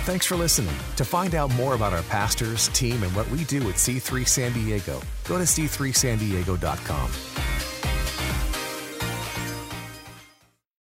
[0.04, 0.74] Thanks for listening.
[0.98, 4.54] To find out more about our pastors, team, and what we do at C3 San
[4.54, 7.51] Diego, go to c3sandiego.com.